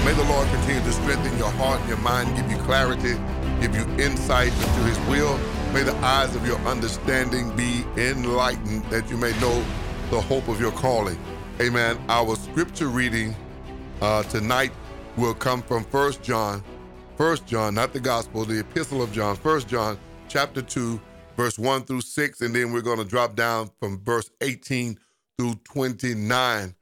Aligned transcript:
Amen. 0.00 0.16
May 0.16 0.22
the 0.22 0.28
Lord 0.28 0.48
continue 0.48 0.82
to 0.82 0.92
strengthen 0.92 1.36
your 1.38 1.50
heart 1.50 1.80
and 1.80 1.88
your 1.88 1.98
mind, 1.98 2.36
give 2.36 2.50
you 2.50 2.58
clarity, 2.58 3.14
give 3.60 3.74
you 3.74 3.82
insight 4.02 4.52
into 4.52 4.80
his 4.84 4.98
will. 5.08 5.38
May 5.72 5.82
the 5.82 5.94
eyes 5.96 6.34
of 6.34 6.46
your 6.46 6.58
understanding 6.60 7.54
be 7.56 7.84
enlightened 7.96 8.84
that 8.86 9.08
you 9.10 9.16
may 9.16 9.38
know 9.40 9.64
the 10.10 10.20
hope 10.20 10.48
of 10.48 10.60
your 10.60 10.72
calling. 10.72 11.18
Amen. 11.60 11.98
Our 12.08 12.36
scripture 12.36 12.88
reading 12.88 13.36
uh, 14.00 14.22
tonight 14.24 14.72
will 15.16 15.34
come 15.34 15.62
from 15.62 15.84
First 15.84 16.22
John, 16.22 16.64
First 17.16 17.46
John, 17.46 17.74
not 17.74 17.92
the 17.92 18.00
gospel, 18.00 18.44
the 18.44 18.60
epistle 18.60 19.02
of 19.02 19.12
John, 19.12 19.36
First 19.36 19.68
John 19.68 19.98
chapter 20.28 20.62
2, 20.62 21.00
verse 21.36 21.58
1 21.58 21.84
through 21.84 22.00
6, 22.00 22.40
and 22.40 22.54
then 22.54 22.72
we're 22.72 22.80
going 22.80 22.98
to 22.98 23.04
drop 23.04 23.36
down 23.36 23.70
from 23.78 24.02
verse 24.02 24.30
18 24.40 24.98
through 25.36 25.54
29. 25.64 26.74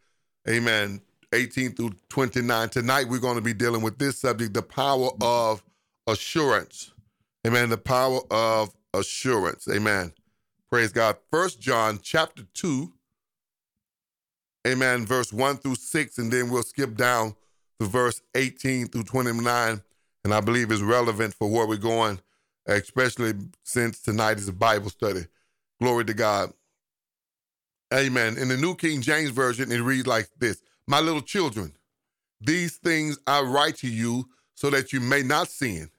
Amen. 0.49 1.01
18 1.33 1.73
through 1.73 1.93
29. 2.09 2.69
Tonight 2.71 3.09
we're 3.09 3.19
going 3.19 3.37
to 3.37 3.43
be 3.43 3.55
dealing 3.55 3.83
with 3.83 3.99
this 3.99 4.19
subject, 4.19 4.55
the 4.55 4.63
power 4.63 5.11
of 5.21 5.63
assurance. 6.07 6.93
Amen. 7.47 7.69
The 7.69 7.79
power 7.79 8.21
of 8.31 8.75
assurance. 8.95 9.69
Amen. 9.69 10.13
Praise 10.71 10.93
God. 10.93 11.17
First 11.31 11.61
John 11.61 11.99
chapter 12.03 12.43
2. 12.55 12.93
Amen. 14.67 15.07
Verse 15.07 15.33
1 15.33 15.59
through 15.59 15.77
6, 15.77 16.19
and 16.19 16.33
then 16.33 16.51
we'll 16.51 16.63
skip 16.63 16.95
down 16.97 17.35
to 17.81 17.87
verse 17.87 18.21
18 18.35 18.89
through 18.89 19.05
29. 19.05 19.83
And 20.25 20.35
I 20.35 20.41
believe 20.41 20.71
is 20.71 20.83
relevant 20.83 21.35
for 21.35 21.49
where 21.49 21.67
we're 21.67 21.77
going, 21.77 22.21
especially 22.67 23.35
since 23.65 24.01
tonight 24.03 24.39
is 24.39 24.49
a 24.49 24.53
Bible 24.53 24.91
study. 24.91 25.27
Glory 25.81 26.05
to 26.07 26.15
God. 26.15 26.53
Amen. 27.95 28.37
In 28.37 28.49
the 28.49 28.57
New 28.57 28.75
King 28.75 29.01
James 29.01 29.31
Version, 29.31 29.73
it 29.73 29.81
reads 29.81 30.07
like 30.07 30.29
this 30.39 30.63
My 30.89 31.01
little 31.01 31.21
children, 31.21 31.75
these 32.41 32.77
things 32.79 33.19
I 33.27 33.43
write 33.43 33.77
to 33.79 33.89
you 33.89 34.31
so 34.55 34.71
that 34.71 34.91
you 34.91 35.01
may 35.01 35.23
not 35.23 35.49
sin. 35.49 35.91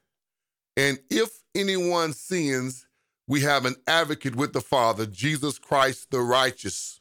And 0.76 0.98
if 1.08 1.30
anyone 1.54 2.12
sins, 2.12 2.86
we 3.28 3.42
have 3.42 3.66
an 3.66 3.76
advocate 3.86 4.34
with 4.34 4.52
the 4.52 4.60
Father, 4.60 5.06
Jesus 5.06 5.60
Christ 5.60 6.10
the 6.10 6.20
righteous. 6.20 7.00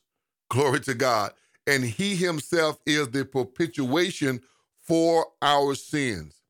Glory 0.51 0.81
to 0.81 0.93
God. 0.93 1.31
And 1.65 1.83
he 1.83 2.15
himself 2.15 2.77
is 2.85 3.09
the 3.09 3.25
propitiation 3.25 4.41
for 4.87 5.25
our 5.41 5.73
sins, 5.73 6.41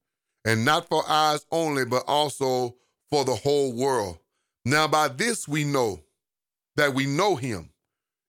and 0.45 0.65
not 0.65 0.89
for 0.89 1.03
ours 1.07 1.45
only, 1.51 1.85
but 1.85 2.03
also 2.05 2.75
for 3.09 3.23
the 3.23 3.35
whole 3.35 3.73
world. 3.73 4.19
Now, 4.65 4.89
by 4.89 5.07
this 5.07 5.47
we 5.47 5.63
know 5.63 6.01
that 6.75 6.93
we 6.93 7.05
know 7.05 7.37
him 7.37 7.69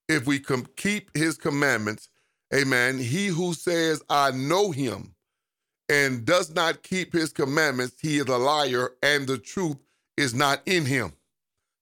if 0.08 0.26
we 0.26 0.38
com- 0.38 0.68
keep 0.76 1.16
his 1.16 1.36
commandments. 1.36 2.08
Amen. 2.54 2.98
He 2.98 3.28
who 3.28 3.54
says, 3.54 4.02
I 4.10 4.32
know 4.32 4.70
him, 4.70 5.14
and 5.88 6.24
does 6.24 6.54
not 6.54 6.82
keep 6.82 7.12
his 7.12 7.32
commandments, 7.32 7.96
he 8.00 8.18
is 8.18 8.26
a 8.26 8.36
liar, 8.36 8.90
and 9.02 9.26
the 9.26 9.38
truth 9.38 9.76
is 10.16 10.34
not 10.34 10.62
in 10.66 10.86
him. 10.86 11.12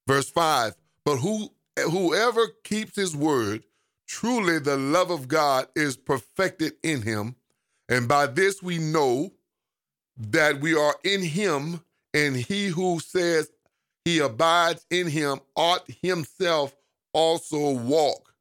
Verse 0.07 0.29
5 0.29 0.75
But 1.05 1.17
who, 1.17 1.49
whoever 1.77 2.47
keeps 2.63 2.95
his 2.95 3.15
word, 3.15 3.63
truly 4.07 4.59
the 4.59 4.77
love 4.77 5.11
of 5.11 5.27
God 5.27 5.67
is 5.75 5.97
perfected 5.97 6.73
in 6.83 7.03
him. 7.03 7.35
And 7.87 8.07
by 8.07 8.27
this 8.27 8.61
we 8.61 8.77
know 8.77 9.31
that 10.17 10.59
we 10.59 10.75
are 10.75 10.95
in 11.03 11.23
him, 11.23 11.81
and 12.13 12.35
he 12.35 12.67
who 12.67 12.99
says 12.99 13.49
he 14.05 14.19
abides 14.19 14.85
in 14.89 15.07
him 15.07 15.39
ought 15.55 15.89
himself 16.01 16.75
also 17.13 17.71
walk 17.71 18.33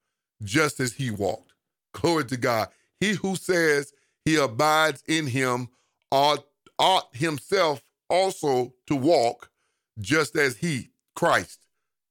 just 0.43 0.81
as 0.81 0.95
he 0.95 1.11
walked. 1.11 1.48
Glory 1.93 2.25
to 2.27 2.37
God. 2.37 2.69
He 3.01 3.13
who 3.13 3.37
says 3.37 3.93
he 4.25 4.37
abides 4.37 5.03
in 5.07 5.27
him 5.27 5.69
ought, 6.11 6.45
ought 6.79 7.15
himself 7.15 7.83
also 8.11 8.75
to 8.87 8.97
walk 8.97 9.51
just 9.99 10.37
as 10.37 10.57
he, 10.57 10.91
Christ, 11.15 11.67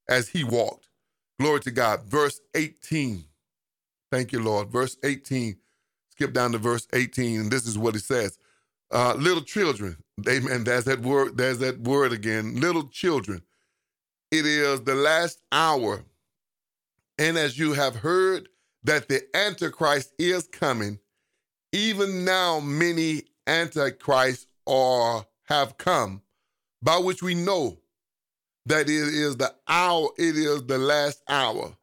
as 0.09 0.29
he 0.29 0.43
walked. 0.43 0.89
Glory 1.39 1.59
to 1.61 1.71
God. 1.71 2.03
Verse 2.03 2.39
18. 2.55 3.23
Thank 4.11 4.31
you, 4.31 4.41
Lord. 4.41 4.69
Verse 4.69 4.97
18. 5.03 5.57
Skip 6.17 6.33
down 6.33 6.51
to 6.51 6.57
verse 6.57 6.87
18, 6.93 7.41
and 7.41 7.51
this 7.51 7.67
is 7.67 7.77
what 7.77 7.95
it 7.95 8.01
says. 8.01 8.39
Uh, 8.91 9.13
little 9.13 9.43
children, 9.43 9.97
amen. 10.27 10.63
There's 10.63 10.85
that 10.85 11.01
word, 11.01 11.37
there's 11.37 11.59
that 11.59 11.79
word 11.81 12.11
again. 12.11 12.59
Little 12.59 12.87
children. 12.87 13.43
It 14.31 14.45
is 14.47 14.81
the 14.81 14.95
last 14.95 15.39
hour. 15.51 16.03
And 17.19 17.37
as 17.37 17.59
you 17.59 17.73
have 17.73 17.97
heard 17.97 18.49
that 18.83 19.09
the 19.09 19.23
Antichrist 19.35 20.13
is 20.17 20.47
coming, 20.47 20.99
even 21.71 22.25
now 22.25 22.59
many 22.59 23.23
Antichrists 23.45 24.47
are 24.65 25.25
have 25.45 25.77
come, 25.77 26.21
by 26.81 26.97
which 26.97 27.23
we 27.23 27.33
know 27.33 27.77
that 28.65 28.89
it 28.89 28.89
is 28.89 29.37
the 29.37 29.53
hour, 29.67 30.09
it 30.17 30.35
is 30.35 30.65
the 30.65 30.77
last 30.77 31.21
hour. 31.29 31.75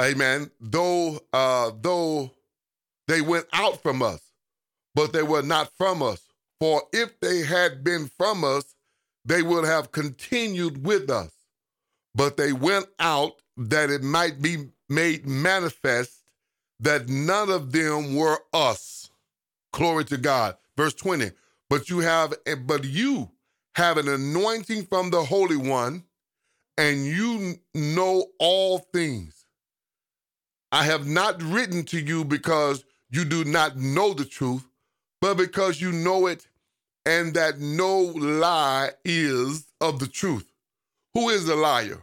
Amen. 0.00 0.50
Though 0.60 1.20
uh 1.32 1.72
though 1.80 2.30
they 3.08 3.20
went 3.20 3.46
out 3.52 3.82
from 3.82 4.02
us, 4.02 4.20
but 4.94 5.12
they 5.12 5.22
were 5.22 5.42
not 5.42 5.70
from 5.76 6.02
us. 6.02 6.20
For 6.60 6.82
if 6.92 7.18
they 7.20 7.42
had 7.42 7.84
been 7.84 8.10
from 8.16 8.44
us, 8.44 8.74
they 9.24 9.42
would 9.42 9.64
have 9.64 9.92
continued 9.92 10.84
with 10.86 11.10
us. 11.10 11.32
But 12.14 12.36
they 12.36 12.52
went 12.52 12.86
out 12.98 13.32
that 13.56 13.90
it 13.90 14.02
might 14.02 14.40
be 14.40 14.68
made 14.88 15.26
manifest 15.26 16.22
that 16.80 17.08
none 17.08 17.50
of 17.50 17.72
them 17.72 18.14
were 18.14 18.38
us. 18.52 19.10
Glory 19.72 20.04
to 20.06 20.16
God. 20.16 20.56
Verse 20.76 20.94
20. 20.94 21.30
But 21.70 21.88
you 21.88 22.00
have 22.00 22.34
but 22.66 22.84
you 22.84 23.30
have 23.74 23.96
an 23.96 24.08
anointing 24.08 24.86
from 24.86 25.10
the 25.10 25.24
Holy 25.24 25.56
One, 25.56 26.04
and 26.78 27.04
you 27.04 27.56
know 27.74 28.26
all 28.38 28.78
things. 28.78 29.46
I 30.70 30.84
have 30.84 31.06
not 31.06 31.42
written 31.42 31.84
to 31.84 32.00
you 32.00 32.24
because 32.24 32.84
you 33.10 33.24
do 33.24 33.44
not 33.44 33.76
know 33.76 34.12
the 34.12 34.24
truth, 34.24 34.64
but 35.20 35.36
because 35.36 35.80
you 35.80 35.92
know 35.92 36.26
it, 36.26 36.46
and 37.06 37.34
that 37.34 37.58
no 37.60 38.00
lie 38.00 38.90
is 39.04 39.66
of 39.80 39.98
the 39.98 40.06
truth. 40.06 40.50
Who 41.14 41.28
is 41.28 41.46
the 41.46 41.56
liar? 41.56 42.02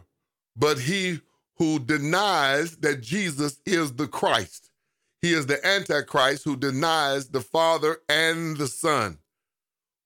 But 0.56 0.78
he 0.78 1.20
who 1.62 1.78
denies 1.78 2.76
that 2.78 3.00
Jesus 3.00 3.60
is 3.64 3.92
the 3.92 4.08
Christ. 4.08 4.72
He 5.20 5.32
is 5.32 5.46
the 5.46 5.64
Antichrist 5.64 6.42
who 6.42 6.56
denies 6.56 7.28
the 7.28 7.40
Father 7.40 7.98
and 8.08 8.56
the 8.56 8.66
Son. 8.66 9.18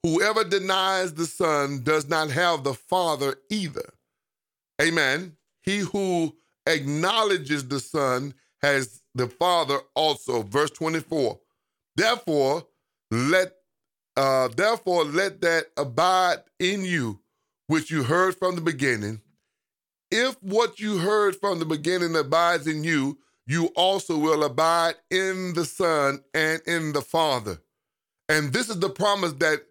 Whoever 0.03 0.45
denies 0.45 1.15
the 1.15 1.25
Son 1.25 1.83
does 1.83 2.11
not 2.11 2.29
have 2.29 2.63
the 2.63 2.75
Father 2.75 3.37
either. 3.49 3.95
Amen. 4.83 5.35
He 5.63 5.79
who 5.79 6.37
acknowledges 6.67 7.67
the 7.67 7.81
Son 7.81 8.35
has 8.61 9.01
the 9.15 9.27
Father 9.27 9.79
also. 9.95 10.43
Verse 10.43 10.71
24. 10.73 11.41
Therefore, 11.97 12.67
let 13.11 13.55
uh, 14.15 14.49
therefore 14.49 15.05
let 15.05 15.41
that 15.41 15.69
abide 15.79 16.41
in 16.59 16.85
you, 16.85 17.21
which 17.67 17.91
you 17.91 18.03
heard 18.03 18.37
from 18.37 18.57
the 18.57 18.61
beginning. 18.61 19.23
If 20.11 20.41
what 20.43 20.79
you 20.79 20.99
heard 20.99 21.37
from 21.37 21.59
the 21.59 21.65
beginning 21.65 22.15
abides 22.17 22.67
in 22.67 22.85
you, 22.85 23.19
you 23.47 23.67
also 23.77 24.19
will 24.19 24.45
abide 24.45 24.95
in 25.11 25.55
the 25.55 25.65
Son 25.65 26.23
and 26.35 26.61
in 26.67 26.93
the 26.93 27.03
Father. 27.03 27.59
And 28.29 28.53
this 28.53 28.69
is 28.69 28.81
the 28.81 28.89
promise 28.89 29.33
that, 29.35 29.63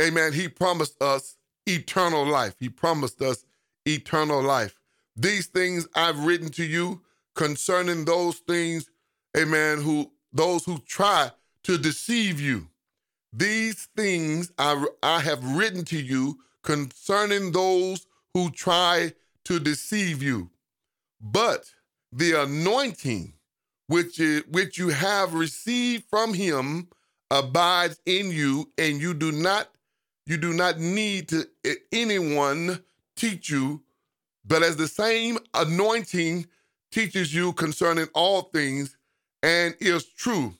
amen, 0.00 0.32
he 0.32 0.48
promised 0.48 1.02
us 1.02 1.36
eternal 1.66 2.26
life. 2.26 2.54
He 2.58 2.68
promised 2.68 3.22
us 3.22 3.44
eternal 3.86 4.42
life. 4.42 4.74
These 5.16 5.46
things 5.46 5.88
I've 5.94 6.24
written 6.24 6.50
to 6.52 6.64
you 6.64 7.02
concerning 7.34 8.04
those 8.04 8.36
things, 8.38 8.90
amen, 9.36 9.80
who 9.80 10.12
those 10.32 10.64
who 10.64 10.78
try 10.80 11.30
to 11.62 11.78
deceive 11.78 12.40
you. 12.40 12.68
These 13.32 13.88
things 13.96 14.52
I, 14.58 14.84
I 15.02 15.20
have 15.20 15.56
written 15.56 15.84
to 15.86 16.00
you 16.00 16.40
concerning 16.62 17.52
those 17.52 18.06
who 18.34 18.50
try 18.50 19.12
to 19.46 19.58
deceive 19.58 20.22
you. 20.22 20.50
But 21.20 21.70
the 22.12 22.42
anointing 22.42 23.32
which, 23.88 24.20
is, 24.20 24.42
which 24.50 24.78
you 24.78 24.88
have 24.88 25.34
received 25.34 26.04
from 26.10 26.34
him 26.34 26.88
abides 27.30 28.00
in 28.06 28.30
you, 28.30 28.70
and 28.78 29.00
you 29.00 29.14
do 29.14 29.32
not 29.32 29.68
you 30.28 30.36
do 30.36 30.52
not 30.52 30.80
need 30.80 31.28
to 31.28 31.46
eh, 31.64 31.74
anyone 31.92 32.82
teach 33.16 33.48
you, 33.48 33.82
but 34.44 34.64
as 34.64 34.76
the 34.76 34.88
same 34.88 35.38
anointing 35.54 36.46
teaches 36.90 37.32
you 37.32 37.52
concerning 37.52 38.08
all 38.12 38.42
things 38.42 38.96
and 39.44 39.76
is 39.78 40.04
true. 40.04 40.52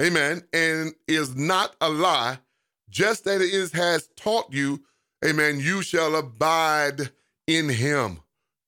Amen. 0.00 0.42
And 0.52 0.94
is 1.06 1.36
not 1.36 1.76
a 1.80 1.88
lie, 1.88 2.38
just 2.90 3.26
as 3.28 3.40
it 3.40 3.54
is, 3.54 3.72
has 3.72 4.08
taught 4.16 4.52
you. 4.52 4.82
Amen. 5.24 5.60
You 5.60 5.82
shall 5.82 6.16
abide 6.16 7.10
in 7.48 7.70
him. 7.70 8.20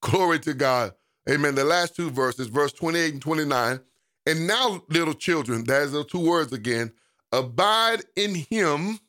Glory 0.03 0.41
to 0.41 0.55
God. 0.55 0.95
Amen. 1.31 1.57
The 1.57 1.65
last 1.65 1.97
two 1.97 2.11
verses, 2.11 2.49
verse 2.49 2.73
28 2.75 3.15
and 3.15 3.23
29. 3.23 3.81
And 4.27 4.49
now, 4.49 4.83
little 4.91 5.15
children, 5.15 5.65
there's 5.65 5.93
the 5.93 6.05
two 6.05 6.21
words 6.27 6.53
again. 6.55 6.93
abide 7.33 8.03
in 8.17 8.35
him 8.37 9.01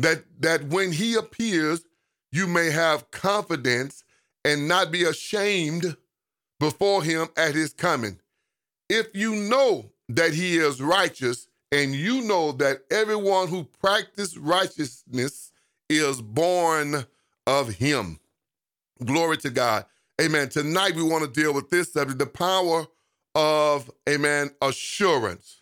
that 0.00 0.24
that 0.40 0.64
when 0.66 0.92
he 0.92 1.14
appears, 1.16 1.82
you 2.32 2.48
may 2.48 2.70
have 2.70 3.10
confidence 3.12 4.04
and 4.44 4.68
not 4.68 4.92
be 4.92 5.04
ashamed 5.04 5.96
before 6.60 7.04
him 7.04 7.28
at 7.36 7.54
his 7.54 7.74
coming. 7.74 8.20
If 8.90 9.08
you 9.14 9.36
know 9.36 9.92
that 10.10 10.34
he 10.34 10.58
is 10.58 10.82
righteous, 10.82 11.48
and 11.72 11.94
you 11.94 12.22
know 12.22 12.52
that 12.54 12.82
everyone 12.90 13.48
who 13.48 13.64
practices 13.64 14.38
righteousness 14.38 15.52
is 15.90 16.22
born 16.22 17.06
of 17.46 17.74
him. 17.76 18.20
Glory 19.04 19.36
to 19.38 19.50
God. 19.50 19.86
Amen. 20.20 20.48
Tonight 20.48 20.94
we 20.94 21.02
want 21.02 21.24
to 21.24 21.40
deal 21.40 21.54
with 21.54 21.70
this 21.70 21.92
subject 21.92 22.18
the 22.18 22.26
power 22.26 22.86
of, 23.34 23.90
amen, 24.08 24.50
assurance. 24.60 25.60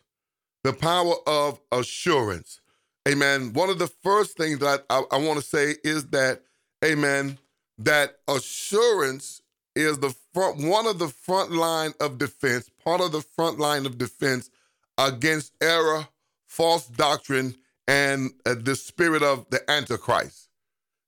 The 0.65 0.73
power 0.73 1.15
of 1.27 1.61
assurance. 1.73 2.61
Amen. 3.09 3.53
One 3.55 3.71
of 3.71 3.79
the 3.79 3.87
first 3.87 4.37
things 4.37 4.59
that 4.59 4.85
I, 4.91 5.03
I, 5.11 5.17
want 5.17 5.41
to 5.41 5.45
say 5.45 5.77
is 5.83 6.07
that, 6.09 6.43
amen, 6.85 7.39
that 7.79 8.17
assurance 8.29 9.41
is 9.75 9.99
the 9.99 10.15
front, 10.35 10.59
one 10.59 10.87
of 10.87 10.99
the 10.99 11.09
front 11.09 11.53
line 11.53 11.93
of 12.01 12.19
defense, 12.19 12.71
part 12.85 13.01
of 13.01 13.13
the 13.13 13.23
front 13.23 13.59
line 13.59 13.87
of 13.87 13.97
defense 13.97 14.51
against 14.99 15.55
error, 15.63 16.07
false 16.47 16.87
doctrine, 16.89 17.55
and 17.89 18.33
uh, 18.45 18.55
the 18.59 18.77
spirit 18.77 19.23
of 19.23 19.49
the 19.51 19.69
Antichrist. 19.71 20.50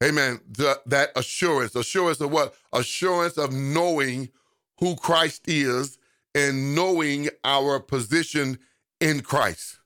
Amen. 0.02 0.40
The, 0.50 0.80
that 0.86 1.10
assurance, 1.16 1.76
assurance 1.76 2.20
of 2.20 2.32
what? 2.32 2.54
Assurance 2.72 3.38
of 3.38 3.52
knowing 3.52 4.30
who 4.78 4.96
Christ 4.96 5.42
is 5.46 5.98
and 6.34 6.74
knowing 6.74 7.28
our 7.44 7.78
position 7.78 8.58
in 9.00 9.20
Christ. 9.20 9.78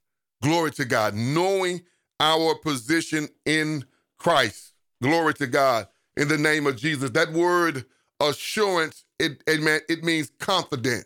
Glory 0.43 0.71
to 0.73 0.87
God. 0.87 1.15
Knowing 1.15 1.83
our 2.19 2.55
position 2.55 3.29
in 3.45 3.85
Christ. 4.17 4.73
Glory 5.03 5.35
to 5.35 5.47
God. 5.47 5.87
In 6.17 6.29
the 6.29 6.39
name 6.39 6.67
of 6.67 6.77
Jesus. 6.77 7.11
That 7.11 7.33
word 7.33 7.85
assurance, 8.19 9.05
it, 9.19 9.43
it, 9.47 9.61
man, 9.61 9.81
it 9.89 10.03
means 10.03 10.31
confident, 10.39 11.05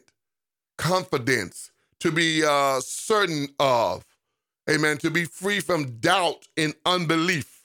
confidence, 0.79 1.73
to 1.99 2.13
be 2.13 2.45
uh, 2.45 2.79
certain 2.81 3.49
of. 3.59 4.05
Amen. 4.71 4.99
To 4.99 5.11
be 5.11 5.25
free 5.25 5.59
from 5.59 5.99
doubt 5.99 6.47
and 6.57 6.75
unbelief 6.87 7.60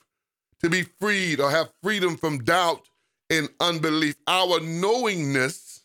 to 0.66 0.70
be 0.70 0.82
freed 0.82 1.38
or 1.38 1.48
have 1.48 1.70
freedom 1.80 2.16
from 2.16 2.42
doubt 2.42 2.88
and 3.30 3.48
unbelief. 3.60 4.16
Our 4.26 4.58
knowingness 4.58 5.82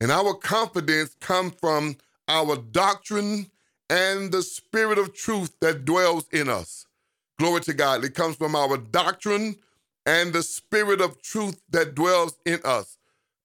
and 0.00 0.10
our 0.10 0.32
confidence 0.32 1.14
come 1.20 1.50
from 1.50 1.96
our 2.26 2.56
doctrine 2.56 3.50
and 3.90 4.32
the 4.32 4.40
spirit 4.40 4.96
of 4.96 5.14
truth 5.14 5.54
that 5.60 5.84
dwells 5.84 6.26
in 6.32 6.48
us. 6.48 6.86
Glory 7.38 7.60
to 7.62 7.74
God. 7.74 8.04
It 8.04 8.14
comes 8.14 8.36
from 8.36 8.56
our 8.56 8.78
doctrine 8.78 9.56
and 10.06 10.32
the 10.32 10.42
spirit 10.42 11.02
of 11.02 11.20
truth 11.20 11.60
that 11.70 11.94
dwells 11.94 12.38
in 12.46 12.58
us. 12.64 12.96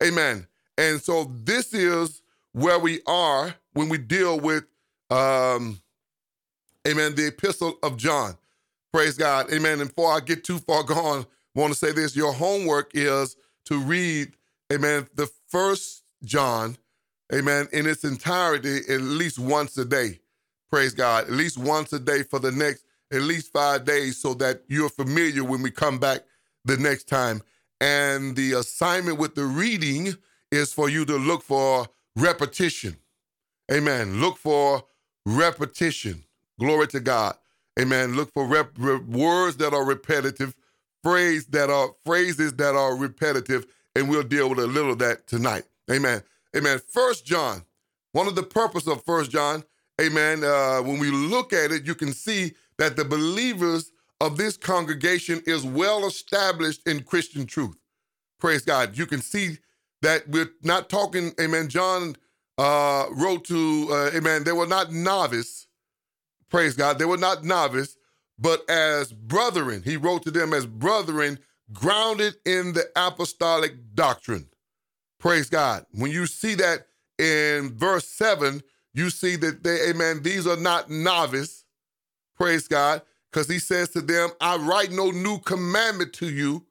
Amen. 0.01 0.47
And 0.77 1.01
so 1.01 1.29
this 1.43 1.73
is 1.73 2.21
where 2.53 2.79
we 2.79 3.01
are 3.05 3.55
when 3.73 3.89
we 3.89 3.97
deal 3.97 4.39
with, 4.39 4.63
um, 5.09 5.81
amen, 6.87 7.15
the 7.15 7.27
epistle 7.27 7.77
of 7.83 7.97
John. 7.97 8.37
Praise 8.93 9.17
God. 9.17 9.51
Amen. 9.53 9.79
And 9.79 9.89
before 9.89 10.11
I 10.11 10.19
get 10.19 10.43
too 10.43 10.59
far 10.59 10.83
gone, 10.85 11.25
I 11.55 11.59
want 11.59 11.73
to 11.73 11.79
say 11.79 11.91
this. 11.91 12.15
Your 12.15 12.33
homework 12.33 12.91
is 12.93 13.35
to 13.65 13.79
read, 13.79 14.33
amen, 14.71 15.07
the 15.15 15.29
first 15.49 16.03
John, 16.23 16.77
amen, 17.33 17.67
in 17.71 17.87
its 17.87 18.03
entirety 18.03 18.79
at 18.89 19.01
least 19.01 19.39
once 19.39 19.77
a 19.77 19.85
day. 19.85 20.19
Praise 20.69 20.93
God. 20.93 21.25
At 21.25 21.31
least 21.31 21.57
once 21.57 21.91
a 21.93 21.99
day 21.99 22.23
for 22.23 22.39
the 22.39 22.51
next 22.51 22.85
at 23.11 23.21
least 23.21 23.51
five 23.51 23.83
days 23.83 24.17
so 24.17 24.33
that 24.35 24.63
you're 24.67 24.89
familiar 24.89 25.43
when 25.43 25.61
we 25.61 25.69
come 25.69 25.99
back 25.99 26.21
the 26.63 26.77
next 26.77 27.09
time. 27.09 27.41
And 27.81 28.35
the 28.35 28.53
assignment 28.53 29.17
with 29.17 29.35
the 29.35 29.43
reading 29.43 30.15
is 30.51 30.71
for 30.73 30.89
you 30.89 31.03
to 31.05 31.17
look 31.17 31.43
for 31.43 31.87
repetition. 32.15 32.95
Amen. 33.71 34.21
Look 34.21 34.37
for 34.37 34.83
repetition. 35.25 36.23
Glory 36.59 36.87
to 36.87 36.99
God. 36.99 37.35
Amen. 37.79 38.15
Look 38.15 38.33
for 38.33 38.45
rep, 38.45 38.77
words 38.77 39.57
that 39.57 39.73
are 39.73 39.85
repetitive, 39.85 40.55
phrase 41.03 41.45
that 41.47 41.69
are 41.69 41.91
phrases 42.05 42.53
that 42.53 42.75
are 42.75 42.95
repetitive, 42.95 43.65
and 43.95 44.09
we'll 44.09 44.23
deal 44.23 44.49
with 44.49 44.59
a 44.59 44.67
little 44.67 44.91
of 44.91 44.99
that 44.99 45.27
tonight. 45.27 45.63
Amen. 45.89 46.21
Amen. 46.55 46.79
First 46.87 47.25
John. 47.25 47.63
One 48.11 48.27
of 48.27 48.35
the 48.35 48.43
purpose 48.43 48.87
of 48.87 49.03
First 49.05 49.31
John. 49.31 49.63
Amen. 50.01 50.43
Uh, 50.43 50.81
when 50.81 50.99
we 50.99 51.11
look 51.11 51.53
at 51.53 51.71
it, 51.71 51.85
you 51.85 51.95
can 51.95 52.11
see 52.11 52.53
that 52.77 52.95
the 52.95 53.05
believers 53.05 53.91
of 54.19 54.37
this 54.37 54.57
congregation 54.57 55.41
is 55.45 55.63
well 55.63 56.05
established 56.05 56.87
in 56.87 57.03
Christian 57.03 57.45
truth. 57.45 57.77
Praise 58.39 58.63
God. 58.63 58.97
You 58.97 59.05
can 59.05 59.21
see 59.21 59.57
that 60.01 60.27
we're 60.27 60.51
not 60.63 60.89
talking. 60.89 61.31
Amen. 61.39 61.69
John 61.69 62.15
uh, 62.57 63.05
wrote 63.11 63.45
to. 63.45 63.87
Uh, 63.89 64.17
amen. 64.17 64.43
They 64.43 64.51
were 64.51 64.67
not 64.67 64.91
novice 64.91 65.67
Praise 66.51 66.75
God. 66.75 66.99
They 66.99 67.05
were 67.05 67.17
not 67.17 67.43
novice, 67.43 67.95
but 68.37 68.69
as 68.69 69.11
brethren. 69.13 69.81
He 69.83 69.97
wrote 69.97 70.23
to 70.23 70.31
them 70.31 70.53
as 70.53 70.65
brethren, 70.67 71.39
grounded 71.73 72.35
in 72.45 72.73
the 72.73 72.83
apostolic 72.95 73.73
doctrine. 73.95 74.49
Praise 75.19 75.49
God. 75.49 75.85
When 75.93 76.11
you 76.11 76.27
see 76.27 76.55
that 76.55 76.87
in 77.17 77.73
verse 77.77 78.07
7, 78.07 78.61
you 78.93 79.09
see 79.09 79.37
that 79.37 79.63
they, 79.63 79.89
amen, 79.89 80.21
these 80.23 80.45
are 80.45 80.57
not 80.57 80.89
novice. 80.89 81.63
Praise 82.35 82.67
God. 82.67 83.01
Because 83.31 83.47
he 83.47 83.59
says 83.59 83.89
to 83.89 84.01
them, 84.01 84.31
I 84.41 84.57
write 84.57 84.91
no 84.91 85.11
new 85.11 85.39
commandment 85.39 86.11
to 86.13 86.29
you, 86.29 86.65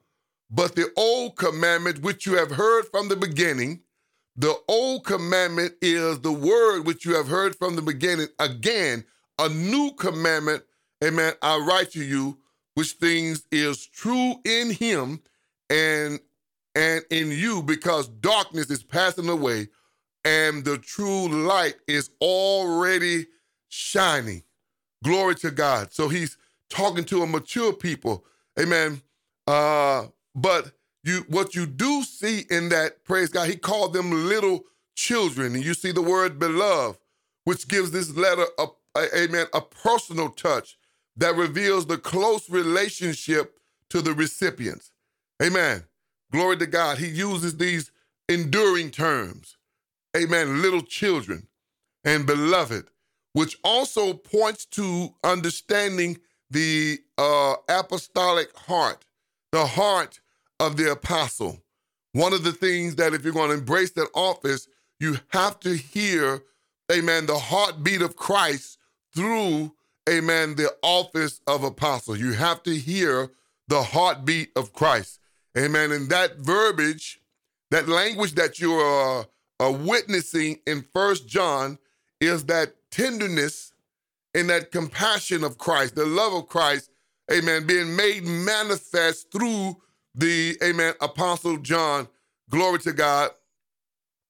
but 0.50 0.74
the 0.74 0.90
old 0.96 1.36
commandment 1.36 2.02
which 2.02 2.26
you 2.26 2.36
have 2.36 2.50
heard 2.50 2.86
from 2.88 3.08
the 3.08 3.16
beginning. 3.16 3.80
The 4.36 4.54
old 4.68 5.06
commandment 5.06 5.74
is 5.80 6.20
the 6.20 6.32
word 6.32 6.86
which 6.86 7.06
you 7.06 7.14
have 7.14 7.28
heard 7.28 7.56
from 7.56 7.76
the 7.76 7.82
beginning. 7.82 8.28
Again, 8.38 9.04
a 9.40 9.48
new 9.48 9.92
commandment, 9.92 10.62
amen, 11.02 11.32
I 11.42 11.58
write 11.58 11.92
to 11.92 12.04
you, 12.04 12.38
which 12.74 12.92
things 12.92 13.44
is 13.50 13.86
true 13.86 14.34
in 14.44 14.70
him 14.70 15.20
and 15.68 16.20
and 16.76 17.02
in 17.10 17.32
you, 17.32 17.62
because 17.62 18.06
darkness 18.08 18.70
is 18.70 18.84
passing 18.84 19.28
away 19.28 19.68
and 20.24 20.64
the 20.64 20.78
true 20.78 21.28
light 21.28 21.74
is 21.88 22.10
already 22.20 23.26
shining. 23.68 24.44
Glory 25.02 25.34
to 25.36 25.50
God. 25.50 25.92
So 25.92 26.08
he's 26.08 26.36
talking 26.68 27.04
to 27.06 27.22
a 27.22 27.26
mature 27.26 27.72
people. 27.72 28.24
Amen. 28.58 29.02
Uh, 29.46 30.06
but 30.34 30.72
you 31.02 31.24
what 31.28 31.54
you 31.54 31.66
do 31.66 32.02
see 32.02 32.44
in 32.50 32.68
that, 32.68 33.04
praise 33.04 33.30
God, 33.30 33.48
he 33.48 33.56
called 33.56 33.94
them 33.94 34.10
little 34.28 34.64
children. 34.94 35.54
And 35.54 35.64
you 35.64 35.74
see 35.74 35.92
the 35.92 36.02
word 36.02 36.38
beloved, 36.38 36.98
which 37.44 37.66
gives 37.66 37.90
this 37.90 38.14
letter 38.14 38.44
a 38.58 38.66
amen, 38.96 39.46
a 39.54 39.60
personal 39.60 40.30
touch 40.30 40.76
that 41.16 41.36
reveals 41.36 41.86
the 41.86 41.98
close 41.98 42.48
relationship 42.50 43.58
to 43.90 44.00
the 44.00 44.12
recipients. 44.12 44.92
Amen. 45.42 45.84
Glory 46.32 46.56
to 46.58 46.66
God. 46.66 46.98
He 46.98 47.08
uses 47.08 47.56
these 47.56 47.90
enduring 48.28 48.90
terms. 48.90 49.56
Amen. 50.16 50.62
Little 50.62 50.82
children 50.82 51.48
and 52.04 52.26
beloved, 52.26 52.86
which 53.32 53.58
also 53.62 54.12
points 54.12 54.64
to 54.66 55.14
understanding 55.22 56.18
the 56.50 56.98
uh, 57.18 57.54
apostolic 57.68 58.56
heart, 58.56 59.04
the 59.52 59.66
heart 59.66 60.20
of 60.58 60.76
the 60.76 60.90
apostle. 60.90 61.62
One 62.12 62.32
of 62.32 62.42
the 62.42 62.52
things 62.52 62.96
that 62.96 63.14
if 63.14 63.24
you're 63.24 63.32
going 63.32 63.50
to 63.50 63.58
embrace 63.58 63.92
that 63.92 64.08
office, 64.14 64.66
you 64.98 65.16
have 65.28 65.60
to 65.60 65.76
hear, 65.76 66.42
amen, 66.90 67.26
the 67.26 67.38
heartbeat 67.38 68.02
of 68.02 68.16
Christ 68.16 68.78
through, 69.14 69.74
amen, 70.08 70.56
the 70.56 70.74
office 70.82 71.40
of 71.46 71.64
apostle. 71.64 72.16
You 72.16 72.32
have 72.32 72.62
to 72.64 72.74
hear 72.76 73.30
the 73.68 73.82
heartbeat 73.82 74.50
of 74.56 74.72
Christ. 74.72 75.20
Amen. 75.56 75.92
And 75.92 76.08
that 76.10 76.36
verbiage, 76.38 77.20
that 77.70 77.88
language 77.88 78.34
that 78.34 78.60
you 78.60 78.74
are, 78.74 79.26
are 79.58 79.72
witnessing 79.72 80.60
in 80.66 80.84
First 80.94 81.28
John 81.28 81.78
is 82.20 82.44
that 82.46 82.74
tenderness 82.90 83.72
and 84.34 84.48
that 84.50 84.70
compassion 84.70 85.44
of 85.44 85.58
Christ, 85.58 85.94
the 85.94 86.06
love 86.06 86.32
of 86.32 86.48
Christ, 86.48 86.90
amen, 87.32 87.66
being 87.66 87.96
made 87.96 88.24
manifest 88.24 89.32
through 89.32 89.76
the, 90.14 90.56
amen, 90.62 90.94
Apostle 91.00 91.56
John. 91.58 92.08
Glory 92.48 92.78
to 92.80 92.92
God. 92.92 93.30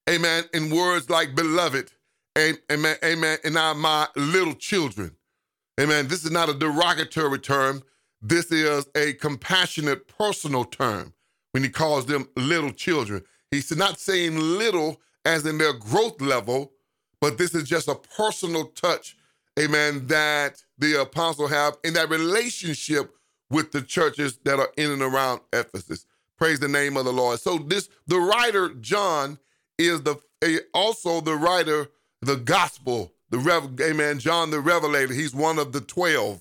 Amen. 0.09 0.45
In 0.53 0.75
words 0.75 1.09
like 1.09 1.35
beloved, 1.35 1.93
Amen. 2.39 2.97
Amen. 3.05 3.39
And 3.45 3.55
now 3.55 3.75
my 3.75 4.07
little 4.17 4.55
children. 4.55 5.17
Amen. 5.81 6.09
This 6.09 6.25
is 6.25 6.31
not 6.31 6.49
a 6.49 6.55
derogatory 6.55 7.39
term. 7.39 7.83
This 8.23 8.53
is 8.53 8.87
a 8.95 9.15
compassionate, 9.15 10.07
personal 10.07 10.65
term 10.65 11.15
when 11.53 11.63
he 11.63 11.69
calls 11.69 12.07
them 12.07 12.29
little 12.37 12.71
children. 12.71 13.23
He's 13.51 13.75
not 13.77 13.99
saying 13.99 14.37
little 14.39 15.01
as 15.25 15.47
in 15.47 15.59
their 15.59 15.73
growth 15.73 16.21
level, 16.21 16.73
but 17.21 17.39
this 17.39 17.55
is 17.55 17.69
just 17.69 17.89
a 17.89 17.95
personal 17.95 18.67
touch, 18.67 19.17
amen, 19.59 20.07
that 20.07 20.63
the 20.79 21.01
apostle 21.01 21.49
have 21.49 21.77
in 21.85 21.95
that 21.95 22.11
relationship 22.11 23.15
with 23.51 23.73
the 23.73 23.83
churches 23.83 24.39
that 24.45 24.59
are 24.59 24.71
in 24.77 24.91
and 24.91 25.03
around 25.03 25.41
Ephesus. 25.53 26.07
Praise 26.39 26.61
the 26.61 26.69
name 26.69 26.97
of 26.97 27.05
the 27.05 27.13
Lord. 27.13 27.41
So 27.41 27.59
this 27.59 27.89
the 28.07 28.19
writer 28.19 28.71
John 28.75 29.39
is 29.77 30.03
the 30.03 30.17
eh, 30.43 30.59
also 30.73 31.21
the 31.21 31.35
writer 31.35 31.89
the 32.23 32.37
gospel 32.37 33.12
the 33.31 33.39
rev 33.39 33.81
amen 33.81 34.19
John 34.19 34.50
the 34.50 34.61
revelator 34.61 35.12
he's 35.12 35.35
one 35.35 35.59
of 35.59 35.73
the 35.73 35.81
12 35.81 36.41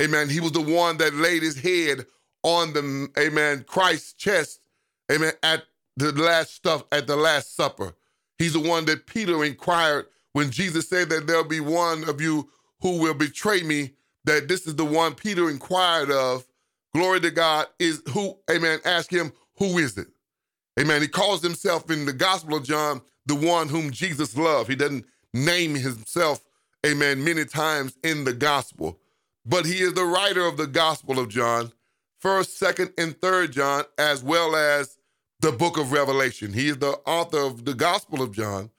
amen 0.00 0.28
he 0.28 0.40
was 0.40 0.52
the 0.52 0.60
one 0.60 0.98
that 0.98 1.14
laid 1.14 1.42
his 1.42 1.58
head 1.60 2.06
on 2.42 2.72
the 2.72 3.08
amen 3.18 3.64
Christ's 3.66 4.12
chest 4.14 4.60
amen 5.10 5.32
at 5.42 5.64
the 6.00 6.12
last 6.12 6.54
stuff 6.54 6.84
at 6.92 7.06
the 7.06 7.16
last 7.16 7.54
supper. 7.54 7.94
He's 8.38 8.54
the 8.54 8.60
one 8.60 8.86
that 8.86 9.06
Peter 9.06 9.44
inquired 9.44 10.06
when 10.32 10.50
Jesus 10.50 10.88
said 10.88 11.10
that 11.10 11.26
there'll 11.26 11.44
be 11.44 11.60
one 11.60 12.08
of 12.08 12.20
you 12.20 12.48
who 12.80 12.98
will 12.98 13.14
betray 13.14 13.62
me 13.62 13.90
that 14.24 14.48
this 14.48 14.66
is 14.66 14.76
the 14.76 14.84
one 14.84 15.14
Peter 15.14 15.50
inquired 15.50 16.10
of. 16.10 16.46
Glory 16.94 17.20
to 17.20 17.30
God 17.30 17.66
is 17.78 18.02
who 18.12 18.36
amen 18.50 18.80
ask 18.84 19.10
him 19.10 19.32
who 19.58 19.78
is 19.78 19.96
it? 19.98 20.08
Amen 20.78 21.02
he 21.02 21.08
calls 21.08 21.42
himself 21.42 21.90
in 21.90 22.06
the 22.06 22.12
gospel 22.12 22.56
of 22.56 22.64
John 22.64 23.02
the 23.30 23.36
one 23.36 23.68
whom 23.68 23.92
Jesus 23.92 24.36
loved 24.36 24.68
he 24.68 24.74
doesn't 24.74 25.06
name 25.32 25.76
himself, 25.76 26.44
amen, 26.84 27.22
many 27.22 27.44
times 27.44 27.96
in 28.02 28.24
the 28.24 28.32
gospel. 28.32 28.98
But 29.46 29.66
he 29.66 29.82
is 29.82 29.94
the 29.94 30.04
writer 30.04 30.44
of 30.44 30.56
the 30.56 30.66
gospel 30.66 31.20
of 31.20 31.28
John, 31.28 31.70
first, 32.18 32.58
second, 32.58 32.92
and 32.98 33.18
third 33.20 33.52
John, 33.52 33.84
as 33.98 34.24
well 34.24 34.56
as 34.56 34.98
the 35.38 35.52
book 35.52 35.78
of 35.78 35.92
Revelation. 35.92 36.52
He 36.52 36.70
is 36.70 36.78
the 36.78 36.98
author 37.06 37.38
of 37.38 37.64
the 37.64 37.74
gospel 37.74 38.20
of 38.20 38.32
John, 38.32 38.70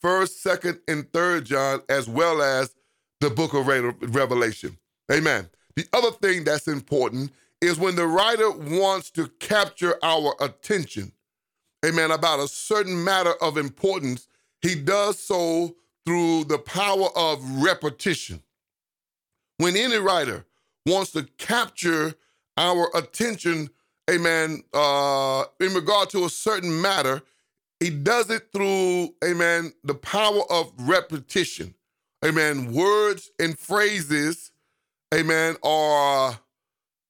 first, 0.00 0.42
second, 0.42 0.80
and 0.88 1.10
third 1.12 1.44
John, 1.44 1.82
as 1.88 2.08
well 2.08 2.42
as 2.42 2.74
the 3.20 3.30
book 3.30 3.54
of 3.54 3.68
Revelation. 3.68 4.76
Amen. 5.12 5.48
The 5.76 5.86
other 5.92 6.10
thing 6.10 6.42
that's 6.42 6.66
important 6.66 7.30
is 7.60 7.78
when 7.78 7.94
the 7.94 8.08
writer 8.08 8.50
wants 8.50 9.10
to 9.12 9.28
capture 9.38 9.94
our 10.02 10.34
attention, 10.40 11.12
amen, 11.84 12.10
about 12.10 12.40
a 12.40 12.48
certain 12.48 13.02
matter 13.02 13.32
of 13.40 13.56
importance, 13.56 14.28
he 14.62 14.74
does 14.74 15.18
so 15.18 15.74
through 16.04 16.44
the 16.44 16.58
power 16.58 17.08
of 17.16 17.42
repetition. 17.62 18.42
When 19.58 19.76
any 19.76 19.96
writer 19.96 20.46
wants 20.86 21.12
to 21.12 21.24
capture 21.38 22.14
our 22.56 22.90
attention, 22.94 23.70
amen, 24.10 24.62
uh, 24.72 25.44
in 25.60 25.74
regard 25.74 26.10
to 26.10 26.24
a 26.24 26.30
certain 26.30 26.80
matter, 26.80 27.22
he 27.78 27.90
does 27.90 28.30
it 28.30 28.48
through, 28.52 29.14
amen, 29.24 29.72
the 29.84 29.94
power 29.94 30.42
of 30.50 30.72
repetition. 30.78 31.74
Amen. 32.24 32.72
Words 32.72 33.30
and 33.38 33.58
phrases, 33.58 34.52
amen, 35.14 35.56
are 35.62 36.38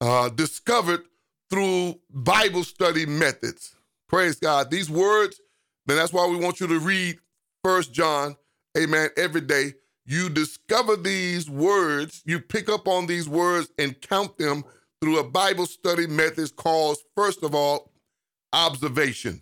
uh, 0.01 0.29
discovered 0.29 1.03
through 1.51 1.99
Bible 2.11 2.63
study 2.63 3.07
methods. 3.07 3.75
Praise 4.11 4.37
God. 4.37 4.71
These 4.71 4.91
words, 4.91 5.41
then 5.87 5.97
that's 5.97 6.13
why 6.13 6.27
we 6.27 6.37
want 6.37 6.61
you 6.61 6.67
to 6.67 6.79
read 6.79 7.19
First 7.65 7.93
John 7.95 8.37
amen, 8.77 9.11
every 9.17 9.41
day, 9.41 9.75
you 10.07 10.29
discover 10.29 10.97
these 10.97 11.49
words, 11.49 12.23
you 12.25 12.41
pick 12.41 12.69
up 12.69 12.89
on 12.89 13.07
these 13.07 13.29
words 13.29 13.69
and 13.79 14.01
count 14.01 14.37
them 14.39 14.65
through 15.01 15.19
a 15.19 15.25
Bible 15.25 15.67
study 15.67 16.07
method 16.07 16.55
called, 16.57 16.99
first 17.17 17.43
of 17.43 17.55
all, 17.55 17.93
observation. 18.53 19.41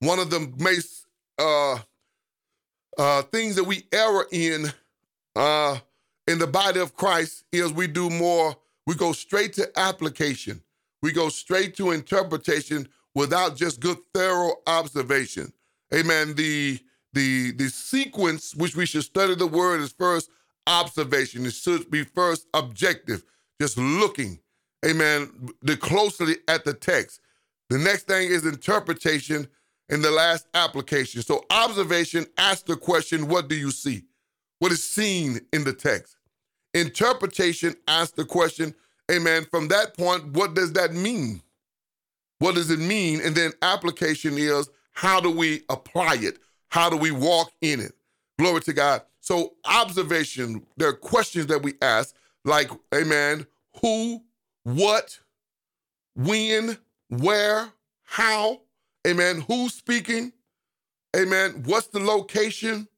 One 0.00 0.18
of 0.18 0.30
the 0.30 0.52
most 0.58 1.06
uh, 1.38 1.78
uh, 2.96 3.22
things 3.22 3.56
that 3.56 3.64
we 3.64 3.84
error 3.92 4.26
in 4.30 4.66
uh, 5.36 5.78
in 6.26 6.38
the 6.38 6.46
body 6.46 6.80
of 6.80 6.94
Christ 6.94 7.44
is 7.52 7.72
we 7.72 7.86
do 7.86 8.10
more, 8.10 8.56
we 8.86 8.94
go 8.94 9.12
straight 9.12 9.52
to 9.54 9.70
application. 9.78 10.62
We 11.00 11.12
go 11.12 11.28
straight 11.28 11.76
to 11.76 11.92
interpretation 11.92 12.88
without 13.18 13.56
just 13.56 13.80
good, 13.80 13.98
thorough 14.14 14.54
observation. 14.66 15.52
Amen. 15.92 16.34
The 16.34 16.78
the 17.12 17.52
the 17.52 17.68
sequence 17.68 18.54
which 18.54 18.76
we 18.76 18.86
should 18.86 19.02
study 19.02 19.34
the 19.34 19.46
word 19.46 19.80
is 19.80 19.92
first 19.92 20.30
observation. 20.66 21.44
It 21.44 21.54
should 21.54 21.90
be 21.90 22.04
first 22.04 22.46
objective, 22.54 23.24
just 23.60 23.76
looking, 23.76 24.38
amen, 24.86 25.50
the 25.62 25.76
closely 25.76 26.36
at 26.46 26.64
the 26.64 26.74
text. 26.74 27.20
The 27.70 27.78
next 27.78 28.04
thing 28.04 28.30
is 28.30 28.46
interpretation, 28.46 29.48
and 29.88 30.04
the 30.04 30.10
last 30.10 30.46
application. 30.54 31.22
So 31.22 31.44
observation 31.50 32.26
asks 32.36 32.62
the 32.62 32.76
question, 32.76 33.28
what 33.28 33.48
do 33.48 33.56
you 33.56 33.70
see? 33.70 34.04
What 34.58 34.72
is 34.72 34.84
seen 34.84 35.40
in 35.52 35.64
the 35.64 35.72
text? 35.72 36.16
Interpretation 36.74 37.74
asks 37.86 38.12
the 38.12 38.24
question, 38.24 38.74
amen, 39.10 39.46
from 39.50 39.68
that 39.68 39.96
point, 39.96 40.24
what 40.32 40.54
does 40.54 40.72
that 40.74 40.92
mean? 40.92 41.40
What 42.38 42.54
does 42.54 42.70
it 42.70 42.78
mean? 42.78 43.20
And 43.20 43.34
then 43.34 43.52
application 43.62 44.38
is 44.38 44.70
how 44.92 45.20
do 45.20 45.30
we 45.30 45.62
apply 45.68 46.18
it? 46.20 46.38
How 46.68 46.90
do 46.90 46.96
we 46.96 47.10
walk 47.10 47.52
in 47.60 47.80
it? 47.80 47.92
Glory 48.38 48.60
to 48.62 48.72
God. 48.72 49.02
So, 49.20 49.54
observation, 49.64 50.64
there 50.76 50.88
are 50.88 50.94
questions 50.94 51.46
that 51.46 51.62
we 51.62 51.74
ask, 51.82 52.14
like, 52.44 52.70
amen, 52.94 53.46
who, 53.80 54.22
what, 54.64 55.18
when, 56.14 56.78
where, 57.08 57.68
how, 58.04 58.62
amen, 59.06 59.44
who's 59.46 59.74
speaking, 59.74 60.32
amen, 61.16 61.62
what's 61.66 61.88
the 61.88 62.00
location, 62.00 62.88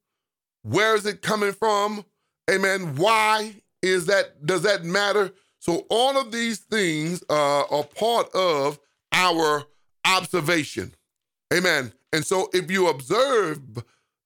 where 0.63 0.95
is 0.95 1.05
it 1.05 1.21
coming 1.21 1.53
from, 1.53 2.05
amen, 2.49 2.95
why 2.95 3.55
is 3.81 4.05
that, 4.05 4.45
does 4.45 4.61
that 4.61 4.83
matter? 4.85 5.31
So, 5.59 5.85
all 5.89 6.17
of 6.17 6.31
these 6.31 6.59
things 6.59 7.23
uh, 7.29 7.63
are 7.63 7.83
part 7.83 8.33
of 8.33 8.79
our 9.11 9.63
observation. 10.05 10.93
Amen. 11.53 11.93
And 12.13 12.25
so 12.25 12.49
if 12.53 12.71
you 12.71 12.87
observe 12.87 13.59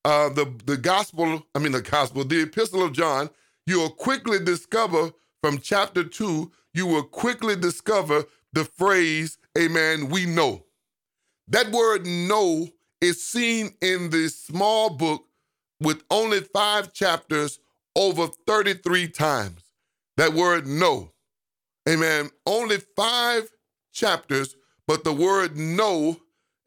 uh, 0.03 0.29
the, 0.29 0.53
the 0.65 0.77
gospel, 0.77 1.45
I 1.53 1.59
mean, 1.59 1.71
the 1.71 1.81
gospel, 1.81 2.23
the 2.23 2.43
epistle 2.43 2.83
of 2.83 2.93
John, 2.93 3.29
you 3.65 3.79
will 3.79 3.89
quickly 3.89 4.43
discover 4.43 5.11
from 5.41 5.59
chapter 5.59 6.03
two, 6.03 6.51
you 6.73 6.87
will 6.87 7.03
quickly 7.03 7.55
discover 7.55 8.25
the 8.53 8.65
phrase, 8.65 9.37
Amen, 9.57 10.09
we 10.09 10.25
know. 10.25 10.65
That 11.47 11.71
word 11.71 12.05
know 12.05 12.67
is 13.01 13.23
seen 13.23 13.71
in 13.81 14.09
this 14.09 14.39
small 14.39 14.89
book 14.89 15.25
with 15.79 16.03
only 16.09 16.39
five 16.41 16.93
chapters 16.93 17.59
over 17.95 18.27
33 18.47 19.09
times. 19.09 19.63
That 20.17 20.33
word 20.33 20.67
know. 20.67 21.11
Amen. 21.87 22.29
Only 22.45 22.77
five 22.95 23.49
chapters, 23.91 24.55
but 24.87 25.03
the 25.03 25.13
word 25.13 25.57
know 25.57 26.17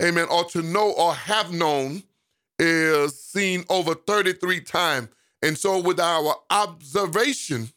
amen, 0.03 0.27
or 0.31 0.45
to 0.45 0.63
know 0.63 0.93
or 0.93 1.15
have 1.15 1.53
known 1.53 2.03
is 2.59 3.21
seen 3.21 3.65
over 3.69 3.95
33 3.95 4.61
times. 4.61 5.09
And 5.43 5.57
so, 5.57 5.81
with 5.81 6.01
our 6.01 6.35
observation 6.51 7.69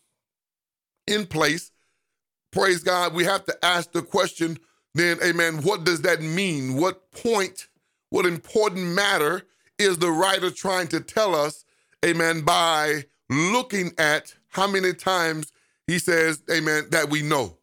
in 1.08 1.26
place, 1.28 1.72
praise 2.52 2.84
God, 2.84 3.14
we 3.14 3.24
have 3.26 3.46
to 3.46 3.66
ask 3.66 3.92
the 3.92 4.02
question 4.02 4.58
then, 4.94 5.18
amen, 5.24 5.62
what 5.62 5.84
does 5.84 6.02
that 6.02 6.22
mean? 6.22 6.76
What 6.76 7.12
point, 7.12 7.68
what 8.10 8.26
important 8.26 8.88
matter 8.88 9.44
is 9.78 9.98
the 9.98 10.12
writer 10.12 10.52
trying 10.52 10.88
to 10.90 11.00
tell 11.00 11.36
us, 11.36 11.64
amen, 12.06 12.42
by 12.42 13.06
looking 13.30 13.94
at 13.98 14.34
how 14.50 14.68
many 14.68 14.94
times 14.94 15.52
he 15.88 15.98
says, 15.98 16.42
amen, 16.52 16.88
that 16.90 17.10
we 17.10 17.22
know, 17.22 17.58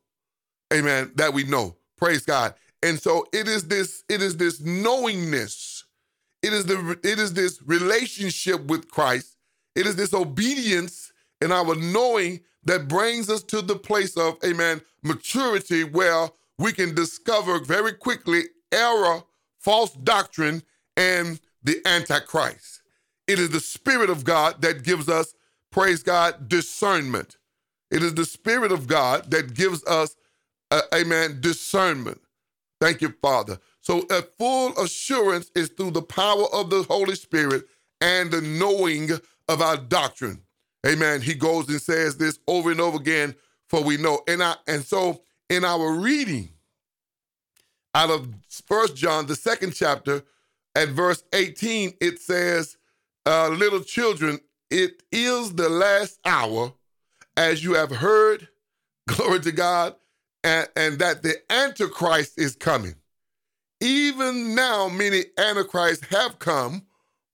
amen, 0.73 1.12
that 1.16 1.35
we 1.35 1.44
know. 1.44 1.76
Praise 1.99 2.25
God. 2.25 2.54
And 2.82 3.00
so 3.00 3.26
it 3.32 3.49
is 3.49 3.68
this, 3.68 4.04
it 4.08 4.23
is 4.23 4.37
this 4.37 4.61
knowingness. 4.61 5.85
It 6.42 6.52
is 6.52 6.66
the 6.66 6.99
it 7.02 7.18
is 7.18 7.35
this 7.35 7.61
relationship 7.66 8.66
with 8.66 8.90
Christ. 8.90 9.37
It 9.75 9.87
is 9.87 9.97
this 9.97 10.14
obedience 10.14 11.12
in 11.40 11.52
our 11.52 11.75
knowing 11.75 12.40
that 12.64 12.88
brings 12.88 13.30
us 13.30 13.42
to 13.44 13.62
the 13.62 13.76
place 13.76 14.16
of, 14.16 14.37
amen, 14.44 14.82
maturity 15.02 15.85
where 15.85 16.28
we 16.58 16.73
can 16.73 16.94
discover 16.94 17.58
very 17.61 17.92
quickly 17.92 18.42
error, 18.73 19.23
false 19.58 19.92
doctrine, 19.92 20.62
and 20.97 21.40
the 21.62 21.80
Antichrist. 21.87 22.82
It 23.26 23.38
is 23.38 23.50
the 23.50 23.61
Spirit 23.61 24.11
of 24.11 24.25
God 24.25 24.61
that 24.62 24.82
gives 24.82 25.08
us, 25.08 25.35
praise 25.70 26.02
God, 26.02 26.49
discernment. 26.49 27.37
It 27.90 28.02
is 28.02 28.14
the 28.14 28.25
Spirit 28.25 28.73
of 28.73 28.87
God 28.87 29.30
that 29.30 29.54
gives 29.54 29.85
us, 29.85 30.16
uh, 30.70 30.82
amen, 30.94 31.40
discernment. 31.40 32.20
Thank 32.80 33.00
you, 33.00 33.14
Father. 33.20 33.58
So 33.80 34.06
a 34.11 34.23
full 34.23 34.78
assurance 34.78 35.50
is 35.54 35.68
through 35.68 35.92
the 35.92 36.02
power 36.02 36.47
of 36.52 36.70
the 36.70 36.82
Holy 36.85 37.16
Spirit 37.16 37.64
and 38.00 38.30
the 38.30 38.40
knowing 38.40 39.11
of 39.49 39.62
our 39.62 39.76
doctrine. 39.76 40.42
Amen. 40.87 41.20
He 41.20 41.35
goes 41.35 41.68
and 41.68 41.80
says 41.80 42.16
this 42.16 42.38
over 42.47 42.70
and 42.70 42.80
over 42.80 42.97
again, 42.97 43.35
for 43.68 43.82
we 43.82 43.97
know. 43.97 44.20
And 44.28 44.42
I 44.42 44.54
and 44.66 44.85
so 44.85 45.23
in 45.50 45.64
our 45.64 45.92
reading 45.92 46.50
out 47.94 48.11
of 48.11 48.28
First 48.66 48.97
John, 48.97 49.26
the 49.26 49.35
second 49.35 49.75
chapter, 49.75 50.23
at 50.75 50.90
verse 50.90 51.25
18, 51.32 51.94
it 52.00 52.20
says, 52.20 52.76
uh, 53.26 53.49
little 53.49 53.80
children, 53.80 54.38
it 54.70 55.02
is 55.11 55.54
the 55.54 55.68
last 55.68 56.18
hour, 56.25 56.73
as 57.37 57.64
you 57.64 57.75
have 57.75 57.90
heard, 57.90 58.49
glory 59.08 59.40
to 59.40 59.52
God, 59.52 59.97
and, 60.45 60.68
and 60.76 60.99
that 60.99 61.23
the 61.23 61.35
Antichrist 61.50 62.38
is 62.38 62.57
coming. 62.57 62.95
Even 63.80 64.54
now, 64.54 64.88
many 64.88 65.25
Antichrists 65.38 66.07
have 66.07 66.38
come, 66.38 66.83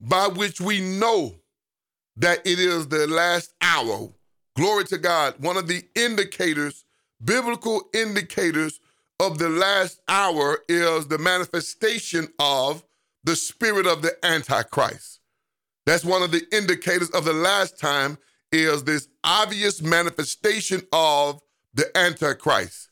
by 0.01 0.27
which 0.27 0.61
we 0.61 0.81
know 0.81 1.35
that 2.17 2.41
it 2.47 2.59
is 2.59 2.89
the 2.89 3.07
last 3.07 3.55
hour. 3.61 4.11
Glory 4.57 4.85
to 4.85 4.99
God. 4.99 5.35
One 5.39 5.57
of 5.57 5.67
the 5.67 5.83
indicators, 5.95 6.85
biblical 7.25 7.89
indicators 7.95 8.81
of 9.19 9.39
the 9.39 9.49
last 9.49 10.01
hour 10.09 10.59
is 10.69 11.07
the 11.07 11.19
manifestation 11.19 12.29
of 12.39 12.85
the 13.25 13.37
spirit 13.37 13.87
of 13.87 14.03
the 14.03 14.15
Antichrist. 14.25 15.21
That's 15.87 16.05
one 16.05 16.23
of 16.23 16.31
the 16.31 16.43
indicators 16.53 17.11
of 17.11 17.25
the 17.25 17.33
last 17.33 17.79
time 17.79 18.19
is 18.53 18.85
this 18.85 19.09
obvious 19.23 19.83
manifestation 19.83 20.83
of 20.93 21.41
the 21.73 21.97
Antichrist. 21.97 22.91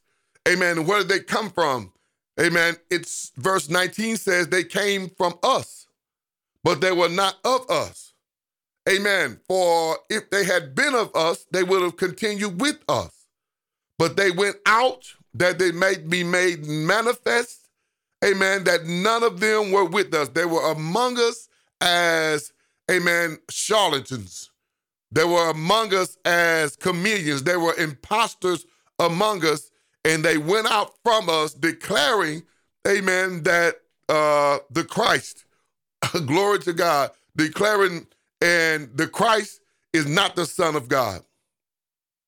Amen. 0.49 0.87
Where 0.87 0.99
did 1.00 1.08
they 1.08 1.20
come 1.20 1.50
from? 1.50 1.92
Amen. 2.40 2.76
It's 2.90 3.32
verse 3.37 3.68
19 3.68 4.16
says 4.16 4.49
they 4.49 4.64
came 4.64 5.11
from 5.11 5.38
us, 5.42 5.87
but 6.64 6.80
they 6.80 6.92
were 6.92 7.08
not 7.08 7.37
of 7.44 7.70
us. 7.70 8.14
Amen. 8.88 9.38
For 9.46 9.99
if 10.11 10.30
they 10.30 10.44
had 10.44 10.75
been 10.75 10.94
of 10.94 11.14
us, 11.14 11.46
they 11.52 11.62
would 11.62 11.82
have 11.82 11.96
continued 11.96 12.61
with 12.61 12.78
us. 12.88 13.26
But 13.99 14.16
they 14.16 14.30
went 14.30 14.56
out 14.66 15.14
that 15.34 15.58
they 15.58 15.70
might 15.70 16.08
be 16.08 16.25
made 16.25 16.66
manifest. 16.66 17.68
Amen. 18.25 18.64
That 18.64 18.87
none 18.87 19.22
of 19.22 19.38
them 19.38 19.70
were 19.70 19.84
with 19.84 20.12
us. 20.14 20.30
They 20.30 20.44
were 20.44 20.72
among 20.72 21.18
us 21.18 21.49
as, 21.80 22.52
amen, 22.90 23.38
charlatans. 23.49 24.50
They 25.12 25.25
were 25.25 25.50
among 25.50 25.94
us 25.94 26.16
as 26.25 26.75
chameleons. 26.76 27.42
They 27.44 27.56
were 27.56 27.75
impostors 27.75 28.66
among 28.99 29.44
us 29.44 29.70
and 30.04 30.25
they 30.25 30.38
went 30.38 30.66
out 30.66 30.94
from 31.02 31.28
us 31.28 31.54
declaring, 31.54 32.42
amen, 32.87 33.42
that 33.44 33.76
uh, 34.09 34.59
the 34.71 34.85
Christ, 34.85 35.44
glory 36.26 36.59
to 36.61 36.73
God, 36.73 37.11
declaring, 37.37 38.06
and 38.40 38.90
the 38.97 39.06
Christ 39.06 39.61
is 39.92 40.06
not 40.06 40.37
the 40.37 40.47
Son 40.47 40.75
of 40.75 40.88
God. 40.88 41.23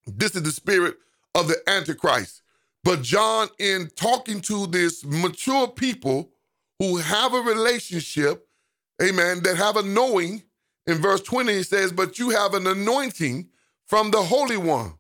This 0.07 0.37
is 0.37 0.43
the 0.43 0.53
spirit 0.53 0.97
of 1.35 1.49
the 1.49 1.57
Antichrist. 1.67 2.43
But 2.85 3.03
John, 3.03 3.49
in 3.59 3.91
talking 3.97 4.41
to 4.43 4.67
this 4.67 5.05
mature 5.05 5.69
people 5.69 6.31
who 6.79 6.99
have 6.99 7.33
a 7.33 7.41
relationship, 7.41 8.47
amen, 9.03 9.43
that 9.43 9.57
have 9.57 9.77
a 9.77 9.83
knowing, 9.83 10.43
in 10.87 10.99
verse 10.99 11.23
20, 11.23 11.53
he 11.53 11.63
says, 11.63 11.93
But 11.93 12.19
you 12.19 12.31
have 12.31 12.53
an 12.55 12.67
anointing 12.67 13.49
from 13.87 14.11
the 14.11 14.23
Holy 14.23 14.59
One, 14.59 14.95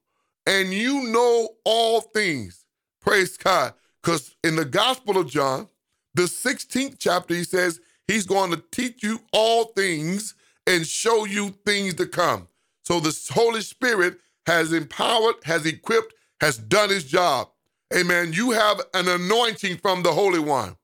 and 0.46 0.72
you 0.72 1.02
know 1.08 1.50
all 1.64 2.00
things. 2.00 2.63
Praise 3.04 3.36
God. 3.36 3.74
Because 4.02 4.34
in 4.42 4.56
the 4.56 4.64
Gospel 4.64 5.18
of 5.18 5.28
John, 5.30 5.68
the 6.14 6.22
16th 6.22 6.96
chapter, 6.98 7.34
he 7.34 7.44
says 7.44 7.80
he's 8.06 8.26
going 8.26 8.50
to 8.50 8.62
teach 8.70 9.02
you 9.02 9.20
all 9.32 9.66
things 9.76 10.34
and 10.66 10.86
show 10.86 11.24
you 11.24 11.50
things 11.66 11.94
to 11.94 12.06
come. 12.06 12.48
So 12.84 13.00
the 13.00 13.16
Holy 13.32 13.60
Spirit 13.60 14.18
has 14.46 14.72
empowered, 14.72 15.36
has 15.44 15.66
equipped, 15.66 16.14
has 16.40 16.58
done 16.58 16.90
his 16.90 17.04
job. 17.04 17.48
Amen. 17.94 18.32
You 18.32 18.52
have 18.52 18.80
an 18.94 19.08
anointing 19.08 19.78
from 19.78 20.02
the 20.02 20.12
Holy 20.12 20.38
One. 20.38 20.76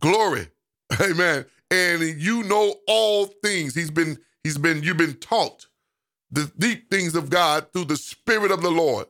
Glory. 0.00 0.48
Amen. 1.00 1.44
And 1.70 2.02
you 2.20 2.42
know 2.44 2.74
all 2.88 3.26
things. 3.26 3.74
He's 3.74 3.90
been, 3.90 4.18
he's 4.42 4.58
been, 4.58 4.82
you've 4.82 4.96
been 4.96 5.14
taught 5.14 5.66
the 6.30 6.50
deep 6.58 6.90
things 6.90 7.14
of 7.14 7.30
God 7.30 7.72
through 7.72 7.86
the 7.86 7.96
Spirit 7.96 8.50
of 8.50 8.62
the 8.62 8.70
Lord. 8.70 9.06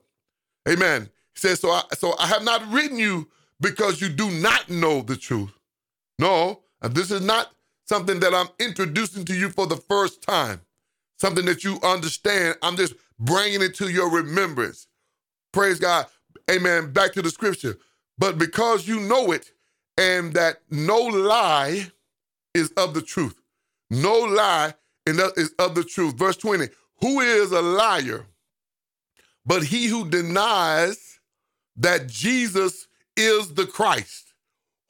Amen. 0.68 1.08
He 1.34 1.40
says, 1.40 1.60
so 1.60 1.70
I, 1.70 1.82
so 1.96 2.14
I 2.18 2.26
have 2.26 2.44
not 2.44 2.70
written 2.72 2.98
you 2.98 3.28
because 3.60 4.00
you 4.00 4.08
do 4.08 4.30
not 4.30 4.68
know 4.68 5.02
the 5.02 5.16
truth. 5.16 5.52
No, 6.18 6.60
and 6.82 6.94
this 6.94 7.10
is 7.10 7.20
not 7.20 7.50
something 7.86 8.20
that 8.20 8.34
I'm 8.34 8.48
introducing 8.58 9.24
to 9.26 9.34
you 9.34 9.50
for 9.50 9.66
the 9.66 9.76
first 9.76 10.22
time, 10.22 10.60
something 11.18 11.44
that 11.46 11.64
you 11.64 11.78
understand. 11.82 12.56
I'm 12.62 12.76
just 12.76 12.94
bringing 13.18 13.62
it 13.62 13.74
to 13.76 13.88
your 13.88 14.10
remembrance. 14.10 14.86
Praise 15.52 15.78
God. 15.78 16.06
Amen. 16.50 16.92
Back 16.92 17.12
to 17.14 17.22
the 17.22 17.30
scripture. 17.30 17.78
But 18.18 18.38
because 18.38 18.86
you 18.86 19.00
know 19.00 19.32
it, 19.32 19.50
and 19.96 20.32
that 20.34 20.62
no 20.70 20.98
lie 20.98 21.90
is 22.54 22.70
of 22.76 22.94
the 22.94 23.02
truth. 23.02 23.40
No 23.90 24.18
lie 24.20 24.74
is 25.06 25.52
of 25.58 25.74
the 25.74 25.84
truth. 25.84 26.16
Verse 26.16 26.36
20 26.36 26.68
Who 27.00 27.20
is 27.20 27.52
a 27.52 27.60
liar? 27.60 28.26
But 29.44 29.64
he 29.64 29.86
who 29.86 30.08
denies 30.08 31.19
that 31.76 32.06
Jesus 32.08 32.88
is 33.16 33.54
the 33.54 33.66
Christ, 33.66 34.34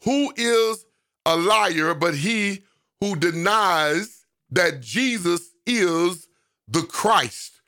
who 0.05 0.33
is 0.37 0.85
a 1.27 1.37
liar, 1.37 1.95
but 1.95 2.15
he 2.15 2.63
who 3.01 3.17
denies 3.17 4.25
that 4.51 4.81
Jesus 4.81 5.51
is 5.67 6.29
the 6.69 6.83
Christ. 6.83 7.61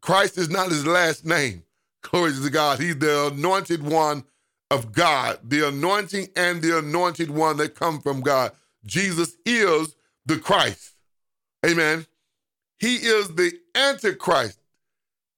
Christ 0.00 0.38
is 0.38 0.48
not 0.48 0.70
his 0.70 0.86
last 0.86 1.24
name. 1.24 1.64
Glory 2.02 2.32
to 2.32 2.50
God. 2.50 2.78
He's 2.78 2.98
the 2.98 3.28
anointed 3.28 3.82
one 3.82 4.24
of 4.70 4.92
God, 4.92 5.38
the 5.42 5.68
anointing 5.68 6.28
and 6.36 6.62
the 6.62 6.78
anointed 6.78 7.30
one 7.30 7.56
that 7.56 7.74
come 7.74 8.00
from 8.00 8.20
God. 8.20 8.52
Jesus 8.86 9.36
is 9.44 9.94
the 10.26 10.38
Christ. 10.38 10.94
Amen. 11.66 12.06
He 12.78 12.96
is 12.96 13.34
the 13.34 13.52
Antichrist 13.74 14.58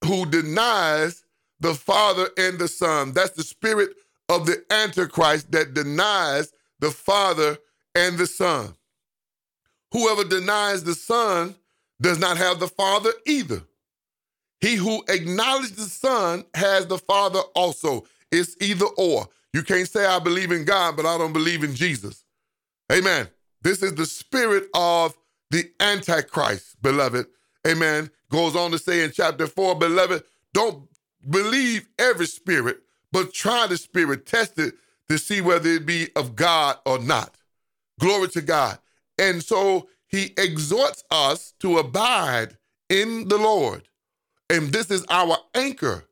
who 0.04 0.26
denies 0.26 1.24
the 1.60 1.74
Father 1.74 2.28
and 2.38 2.58
the 2.58 2.68
Son. 2.68 3.12
That's 3.12 3.32
the 3.32 3.42
spirit 3.42 3.90
of 4.28 4.46
the 4.46 4.64
Antichrist 4.70 5.52
that 5.52 5.74
denies 5.74 6.52
the 6.80 6.90
Father 6.90 7.58
and 7.94 8.18
the 8.18 8.26
Son. 8.26 8.74
Whoever 9.92 10.24
denies 10.24 10.84
the 10.84 10.94
Son 10.94 11.54
does 12.00 12.18
not 12.18 12.36
have 12.36 12.60
the 12.60 12.68
Father 12.68 13.10
either. 13.26 13.62
He 14.60 14.74
who 14.76 15.02
acknowledges 15.08 15.76
the 15.76 15.82
Son 15.82 16.44
has 16.54 16.86
the 16.86 16.98
Father 16.98 17.40
also. 17.54 18.04
It's 18.30 18.56
either 18.60 18.86
or. 18.96 19.28
You 19.52 19.62
can't 19.62 19.88
say, 19.88 20.06
I 20.06 20.18
believe 20.18 20.52
in 20.52 20.64
God, 20.64 20.96
but 20.96 21.06
I 21.06 21.18
don't 21.18 21.32
believe 21.32 21.64
in 21.64 21.74
Jesus. 21.74 22.24
Amen. 22.92 23.28
This 23.62 23.82
is 23.82 23.94
the 23.94 24.06
spirit 24.06 24.68
of 24.74 25.16
the 25.50 25.70
Antichrist, 25.80 26.80
beloved. 26.82 27.26
Amen. 27.66 28.10
Goes 28.30 28.54
on 28.54 28.70
to 28.70 28.78
say 28.78 29.02
in 29.02 29.10
chapter 29.10 29.46
4, 29.46 29.76
beloved, 29.76 30.22
don't 30.54 30.88
believe 31.28 31.88
every 31.98 32.26
spirit, 32.26 32.80
but 33.12 33.32
try 33.32 33.66
the 33.66 33.76
spirit, 33.76 34.26
test 34.26 34.58
it 34.58 34.74
to 35.08 35.18
see 35.18 35.40
whether 35.40 35.68
it 35.68 35.86
be 35.86 36.08
of 36.16 36.36
God 36.36 36.78
or 36.86 36.98
not. 36.98 37.36
Glory 37.98 38.28
to 38.28 38.40
God. 38.40 38.78
And 39.18 39.42
so 39.42 39.88
he 40.06 40.32
exhorts 40.38 41.04
us 41.10 41.52
to 41.60 41.78
abide 41.78 42.56
in 42.88 43.28
the 43.28 43.38
Lord. 43.38 43.88
And 44.48 44.72
this 44.72 44.90
is 44.90 45.04
our 45.08 45.36
anchor. 45.54 46.04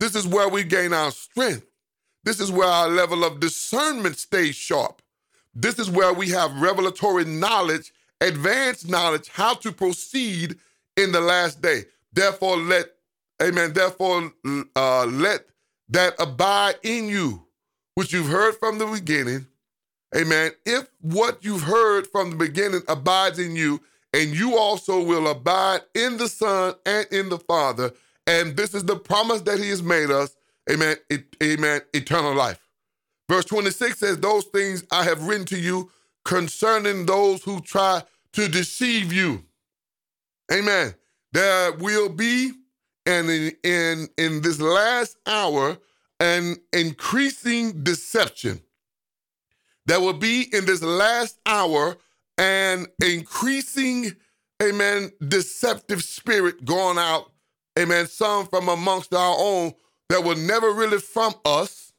This 0.00 0.14
is 0.14 0.26
where 0.26 0.48
we 0.48 0.64
gain 0.64 0.92
our 0.92 1.10
strength. 1.10 1.66
This 2.24 2.40
is 2.40 2.52
where 2.52 2.68
our 2.68 2.88
level 2.88 3.24
of 3.24 3.40
discernment 3.40 4.18
stays 4.18 4.54
sharp. 4.54 5.00
This 5.54 5.78
is 5.78 5.90
where 5.90 6.12
we 6.12 6.28
have 6.30 6.60
revelatory 6.60 7.24
knowledge, 7.24 7.92
advanced 8.20 8.88
knowledge, 8.88 9.28
how 9.28 9.54
to 9.54 9.72
proceed 9.72 10.56
in 10.96 11.12
the 11.12 11.20
last 11.20 11.62
day. 11.62 11.84
Therefore, 12.12 12.56
let 12.56 12.86
Amen. 13.42 13.72
Therefore, 13.72 14.32
uh, 14.76 15.06
let 15.06 15.44
that 15.90 16.14
abide 16.18 16.76
in 16.82 17.08
you, 17.08 17.46
which 17.94 18.12
you've 18.12 18.28
heard 18.28 18.56
from 18.56 18.78
the 18.78 18.86
beginning. 18.86 19.46
Amen. 20.16 20.52
If 20.64 20.88
what 21.00 21.44
you've 21.44 21.62
heard 21.62 22.06
from 22.06 22.30
the 22.30 22.36
beginning 22.36 22.82
abides 22.88 23.38
in 23.38 23.54
you, 23.54 23.80
and 24.14 24.34
you 24.34 24.56
also 24.56 25.02
will 25.02 25.28
abide 25.28 25.82
in 25.94 26.16
the 26.16 26.28
Son 26.28 26.74
and 26.86 27.06
in 27.10 27.28
the 27.28 27.38
Father. 27.38 27.92
And 28.26 28.56
this 28.56 28.74
is 28.74 28.84
the 28.84 28.96
promise 28.96 29.42
that 29.42 29.58
He 29.58 29.68
has 29.68 29.82
made 29.82 30.10
us. 30.10 30.34
Amen. 30.70 30.96
It, 31.10 31.36
amen. 31.42 31.82
Eternal 31.92 32.34
life. 32.34 32.60
Verse 33.28 33.44
26 33.44 33.98
says, 33.98 34.18
Those 34.18 34.44
things 34.44 34.84
I 34.90 35.04
have 35.04 35.26
written 35.26 35.46
to 35.46 35.58
you 35.58 35.90
concerning 36.24 37.06
those 37.06 37.42
who 37.42 37.60
try 37.60 38.02
to 38.32 38.48
deceive 38.48 39.12
you. 39.12 39.44
Amen. 40.52 40.94
There 41.32 41.72
will 41.72 42.08
be 42.08 42.52
and 43.08 43.30
in, 43.30 43.52
in, 43.64 44.08
in 44.18 44.42
this 44.42 44.60
last 44.60 45.16
hour, 45.26 45.78
an 46.20 46.56
increasing 46.74 47.82
deception. 47.82 48.60
There 49.86 50.00
will 50.00 50.12
be 50.12 50.42
in 50.52 50.66
this 50.66 50.82
last 50.82 51.38
hour 51.46 51.96
an 52.36 52.86
increasing, 53.02 54.12
amen, 54.62 55.10
deceptive 55.26 56.04
spirit 56.04 56.66
going 56.66 56.98
out, 56.98 57.32
amen, 57.78 58.06
some 58.06 58.46
from 58.46 58.68
amongst 58.68 59.14
our 59.14 59.36
own 59.38 59.72
that 60.10 60.22
were 60.22 60.34
never 60.34 60.70
really 60.70 60.98
from 60.98 61.34
us, 61.46 61.94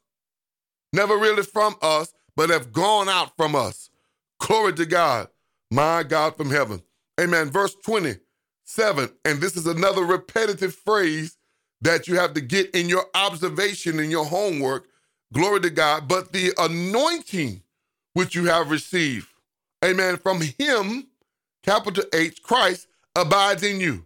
never 0.92 1.16
really 1.16 1.42
from 1.42 1.74
us, 1.82 2.14
but 2.36 2.50
have 2.50 2.72
gone 2.72 3.08
out 3.08 3.36
from 3.36 3.56
us. 3.56 3.90
Glory 4.38 4.72
to 4.74 4.86
God, 4.86 5.28
my 5.72 6.04
God 6.04 6.36
from 6.36 6.50
heaven. 6.50 6.80
Amen. 7.20 7.50
Verse 7.50 7.74
20 7.84 8.14
7. 8.70 9.10
And 9.24 9.40
this 9.40 9.56
is 9.56 9.66
another 9.66 10.04
repetitive 10.04 10.74
phrase 10.74 11.36
that 11.80 12.06
you 12.06 12.16
have 12.16 12.34
to 12.34 12.40
get 12.40 12.70
in 12.74 12.88
your 12.88 13.06
observation 13.14 13.98
in 13.98 14.10
your 14.10 14.24
homework. 14.24 14.86
Glory 15.32 15.60
to 15.60 15.70
God. 15.70 16.08
But 16.08 16.32
the 16.32 16.52
anointing 16.58 17.62
which 18.14 18.34
you 18.34 18.46
have 18.46 18.70
received, 18.70 19.26
amen, 19.84 20.18
from 20.18 20.40
him, 20.40 21.08
capital 21.62 22.04
H, 22.12 22.42
Christ, 22.42 22.86
abides 23.16 23.62
in 23.62 23.80
you. 23.80 24.04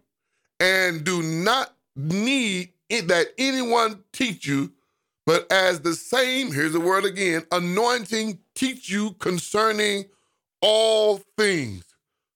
And 0.60 1.04
do 1.04 1.22
not 1.22 1.74
need 1.96 2.72
that 2.88 3.28
anyone 3.38 4.02
teach 4.12 4.46
you, 4.46 4.72
but 5.26 5.50
as 5.50 5.80
the 5.80 5.94
same, 5.94 6.52
here's 6.52 6.72
the 6.72 6.80
word 6.80 7.04
again, 7.04 7.44
anointing 7.50 8.38
teach 8.54 8.88
you 8.88 9.12
concerning 9.12 10.04
all 10.60 11.20
things. 11.36 11.84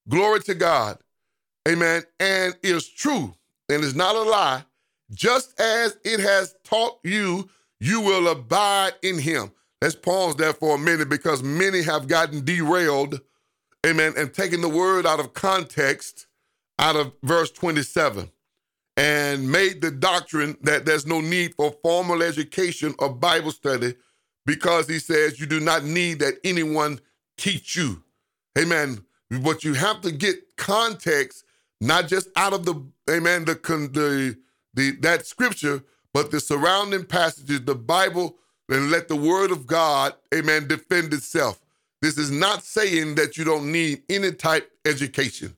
Glory 0.08 0.40
to 0.40 0.54
God. 0.54 0.98
Amen. 1.68 2.02
And 2.18 2.56
is 2.62 2.88
true 2.88 3.34
and 3.68 3.84
is 3.84 3.94
not 3.94 4.16
a 4.16 4.22
lie. 4.22 4.64
Just 5.12 5.58
as 5.60 5.98
it 6.04 6.20
has 6.20 6.54
taught 6.64 6.98
you, 7.04 7.48
you 7.80 8.00
will 8.00 8.28
abide 8.28 8.92
in 9.02 9.18
him. 9.18 9.50
Let's 9.80 9.94
pause 9.94 10.36
there 10.36 10.52
for 10.52 10.74
a 10.74 10.78
minute 10.78 11.08
because 11.08 11.42
many 11.42 11.82
have 11.82 12.08
gotten 12.08 12.44
derailed, 12.44 13.20
amen, 13.86 14.14
and 14.16 14.34
taken 14.34 14.60
the 14.60 14.68
word 14.68 15.06
out 15.06 15.20
of 15.20 15.34
context 15.34 16.26
out 16.78 16.96
of 16.96 17.12
verse 17.22 17.50
27 17.50 18.30
and 18.96 19.50
made 19.50 19.80
the 19.80 19.90
doctrine 19.90 20.56
that 20.62 20.84
there's 20.84 21.06
no 21.06 21.20
need 21.20 21.54
for 21.54 21.74
formal 21.82 22.22
education 22.22 22.94
or 22.98 23.08
Bible 23.10 23.52
study 23.52 23.94
because 24.46 24.88
he 24.88 24.98
says 24.98 25.40
you 25.40 25.46
do 25.46 25.60
not 25.60 25.84
need 25.84 26.20
that 26.20 26.34
anyone 26.44 27.00
teach 27.36 27.76
you. 27.76 28.02
Amen. 28.58 29.04
But 29.30 29.62
you 29.62 29.74
have 29.74 30.00
to 30.00 30.10
get 30.10 30.56
context, 30.56 31.44
not 31.80 32.08
just 32.08 32.28
out 32.36 32.52
of 32.52 32.64
the 32.64 32.74
amen 33.10 33.44
the 33.44 33.54
the 33.54 34.36
the 34.74 34.90
that 35.00 35.26
scripture, 35.26 35.82
but 36.12 36.30
the 36.30 36.40
surrounding 36.40 37.04
passages, 37.04 37.64
the 37.64 37.74
Bible, 37.74 38.36
and 38.68 38.90
let 38.90 39.08
the 39.08 39.16
word 39.16 39.50
of 39.50 39.66
God, 39.66 40.14
amen, 40.34 40.68
defend 40.68 41.12
itself. 41.12 41.60
This 42.00 42.18
is 42.18 42.30
not 42.30 42.62
saying 42.62 43.16
that 43.16 43.36
you 43.36 43.44
don't 43.44 43.72
need 43.72 44.02
any 44.08 44.32
type 44.32 44.70
education. 44.84 45.56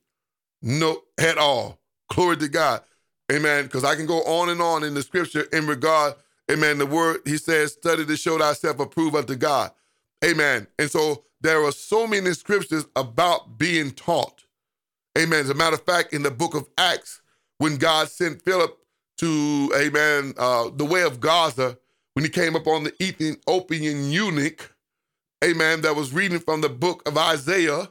No, 0.63 1.03
at 1.19 1.39
all. 1.39 1.79
Glory 2.09 2.37
to 2.39 2.49
God. 2.49 2.83
Amen. 3.31 3.65
Because 3.65 3.85
I 3.85 3.95
can 3.95 4.07
go 4.07 4.23
on 4.23 4.49
and 4.49 4.61
on 4.61 4.83
in 4.85 4.95
the 4.95 5.03
scripture 5.03 5.43
in 5.53 5.67
regard, 5.67 6.15
amen. 6.51 6.79
The 6.79 6.87
word, 6.87 7.21
he 7.25 7.37
says, 7.37 7.73
study 7.73 8.05
to 8.05 8.17
show 8.17 8.39
thyself 8.39 8.81
approved 8.81 9.17
unto 9.17 9.37
God. 9.37 9.71
Amen. 10.25 10.67
And 10.79 10.91
so 10.91 11.25
there 11.41 11.63
are 11.65 11.73
so 11.73 12.07
many 12.07 12.33
scriptures 12.33 12.87
about 12.97 13.59
being 13.59 13.93
taught. 13.93 14.45
Amen. 15.21 15.41
As 15.41 15.51
a 15.51 15.55
matter 15.55 15.75
of 15.75 15.85
fact, 15.85 16.15
in 16.15 16.23
the 16.23 16.31
book 16.31 16.55
of 16.55 16.67
Acts, 16.79 17.21
when 17.59 17.77
God 17.77 18.09
sent 18.09 18.41
Philip 18.41 18.75
to, 19.19 19.71
amen, 19.77 20.33
uh, 20.39 20.71
the 20.75 20.87
way 20.87 21.03
of 21.03 21.21
Gaza, 21.21 21.77
when 22.15 22.25
he 22.25 22.31
came 22.31 22.57
up 22.57 22.67
on 22.67 22.85
the 22.85 22.95
Ethiopian 23.03 24.11
eunuch, 24.11 24.75
amen, 25.45 25.83
that 25.83 25.95
was 25.95 26.15
reading 26.15 26.39
from 26.39 26.63
the 26.63 26.71
book 26.71 27.07
of 27.07 27.19
Isaiah, 27.19 27.91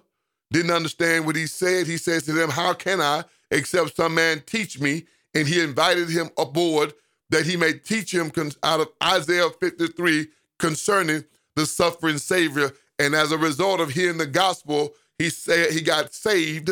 didn't 0.52 0.72
understand 0.72 1.28
what 1.28 1.36
he 1.36 1.46
said. 1.46 1.86
He 1.86 1.98
says 1.98 2.24
to 2.24 2.34
them, 2.34 2.50
How 2.50 2.74
can 2.74 3.00
I, 3.00 3.24
except 3.52 3.96
some 3.96 4.16
man 4.16 4.42
teach 4.48 4.80
me? 4.80 5.06
And 5.36 5.48
he 5.48 5.62
invited 5.62 6.10
him 6.10 6.32
aboard 6.36 6.94
that 7.30 7.46
he 7.46 7.56
may 7.56 7.74
teach 7.74 8.12
him 8.12 8.32
out 8.64 8.80
of 8.80 8.90
Isaiah 9.04 9.52
53 9.52 10.30
concerning 10.58 11.26
the 11.56 11.68
suffering 11.68 12.18
Savior. 12.18 12.72
And 12.98 13.14
as 13.14 13.32
a 13.32 13.38
result 13.38 13.82
of 13.82 13.92
hearing 13.92 14.18
the 14.18 14.26
gospel, 14.26 14.96
he 15.20 15.30
said 15.30 15.74
he 15.74 15.82
got 15.82 16.12
saved 16.12 16.72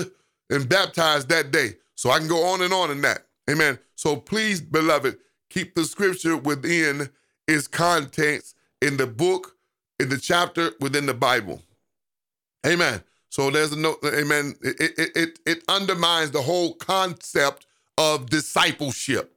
and 0.50 0.68
baptized 0.70 1.30
that 1.30 1.52
day. 1.52 1.76
So 1.96 2.10
I 2.10 2.20
can 2.20 2.28
go 2.28 2.46
on 2.46 2.62
and 2.62 2.74
on 2.74 2.92
in 2.92 3.02
that. 3.02 3.26
Amen. 3.50 3.80
So 3.96 4.16
please, 4.16 4.62
beloved, 4.62 5.18
keep 5.50 5.76
the 5.76 5.86
scripture 5.86 6.38
within 6.38 7.10
its 7.48 7.68
contents 7.68 8.54
in 8.82 8.98
the 8.98 9.08
book, 9.08 9.56
in 10.00 10.10
the 10.10 10.18
chapter, 10.18 10.72
within 10.80 11.06
the 11.06 11.14
Bible. 11.14 11.62
Amen. 12.66 13.02
So 13.30 13.50
there's 13.50 13.76
no, 13.76 13.98
amen. 14.06 14.56
It, 14.62 14.76
it, 14.98 15.12
it, 15.16 15.40
it 15.46 15.64
undermines 15.68 16.32
the 16.32 16.42
whole 16.42 16.74
concept 16.76 17.66
of 17.98 18.30
discipleship 18.30 19.34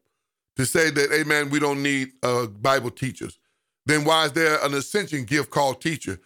to 0.57 0.66
say 0.66 0.90
that, 0.90 1.12
amen, 1.12 1.51
we 1.51 1.59
don't 1.59 1.83
need 1.83 2.12
uh, 2.23 2.46
Bible 2.46 2.90
teachers. 2.90 3.38
Then 3.87 4.05
why 4.05 4.27
is 4.27 4.33
there 4.33 4.62
an 4.64 4.75
ascension 4.75 5.25
gift 5.25 5.51
called 5.51 5.81
teacher? 5.81 6.20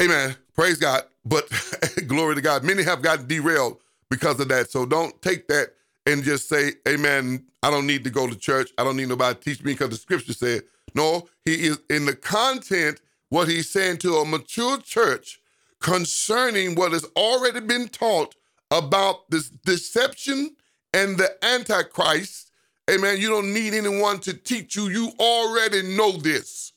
Amen. 0.00 0.36
Praise 0.60 0.76
God. 0.76 1.04
But 1.24 1.48
glory 2.06 2.34
to 2.34 2.42
God. 2.42 2.64
Many 2.64 2.82
have 2.82 3.00
gotten 3.00 3.26
derailed 3.26 3.78
because 4.10 4.38
of 4.40 4.48
that. 4.48 4.70
So 4.70 4.84
don't 4.84 5.20
take 5.22 5.48
that 5.48 5.68
and 6.04 6.22
just 6.22 6.50
say, 6.50 6.72
Amen. 6.86 7.46
I 7.62 7.70
don't 7.70 7.86
need 7.86 8.04
to 8.04 8.10
go 8.10 8.26
to 8.26 8.36
church. 8.36 8.70
I 8.76 8.84
don't 8.84 8.98
need 8.98 9.08
nobody 9.08 9.38
to 9.38 9.40
teach 9.40 9.64
me 9.64 9.72
because 9.72 9.88
the 9.88 9.96
scripture 9.96 10.34
said. 10.34 10.64
No, 10.94 11.26
he 11.46 11.54
is 11.66 11.78
in 11.88 12.04
the 12.04 12.14
content, 12.14 13.00
what 13.30 13.48
he's 13.48 13.70
saying 13.70 13.98
to 13.98 14.16
a 14.16 14.26
mature 14.26 14.76
church 14.76 15.40
concerning 15.80 16.74
what 16.74 16.92
has 16.92 17.06
already 17.16 17.60
been 17.60 17.88
taught 17.88 18.34
about 18.70 19.30
this 19.30 19.48
deception 19.48 20.56
and 20.92 21.16
the 21.16 21.42
Antichrist. 21.42 22.52
Amen. 22.90 23.18
You 23.18 23.30
don't 23.30 23.54
need 23.54 23.72
anyone 23.72 24.18
to 24.20 24.34
teach 24.34 24.76
you. 24.76 24.88
You 24.88 25.10
already 25.18 25.96
know 25.96 26.12
this. 26.18 26.74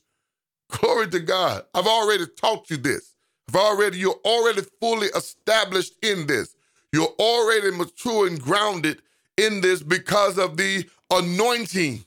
Glory 0.70 1.08
to 1.08 1.20
God. 1.20 1.64
I've 1.74 1.86
already 1.86 2.24
taught 2.40 2.70
you 2.70 2.78
this. 2.78 3.13
I've 3.48 3.56
already, 3.56 3.98
you're 3.98 4.20
already 4.24 4.62
fully 4.80 5.08
established 5.08 5.94
in 6.02 6.26
this. 6.26 6.56
You're 6.92 7.14
already 7.18 7.70
mature 7.70 8.26
and 8.26 8.40
grounded 8.40 9.02
in 9.36 9.60
this 9.60 9.82
because 9.82 10.38
of 10.38 10.56
the 10.56 10.88
anointing 11.10 12.04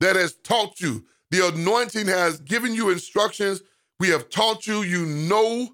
that 0.00 0.16
has 0.16 0.34
taught 0.34 0.80
you. 0.80 1.04
The 1.30 1.48
anointing 1.48 2.06
has 2.06 2.40
given 2.40 2.74
you 2.74 2.90
instructions. 2.90 3.62
We 3.98 4.08
have 4.08 4.28
taught 4.28 4.66
you, 4.66 4.82
you 4.82 5.06
know 5.06 5.70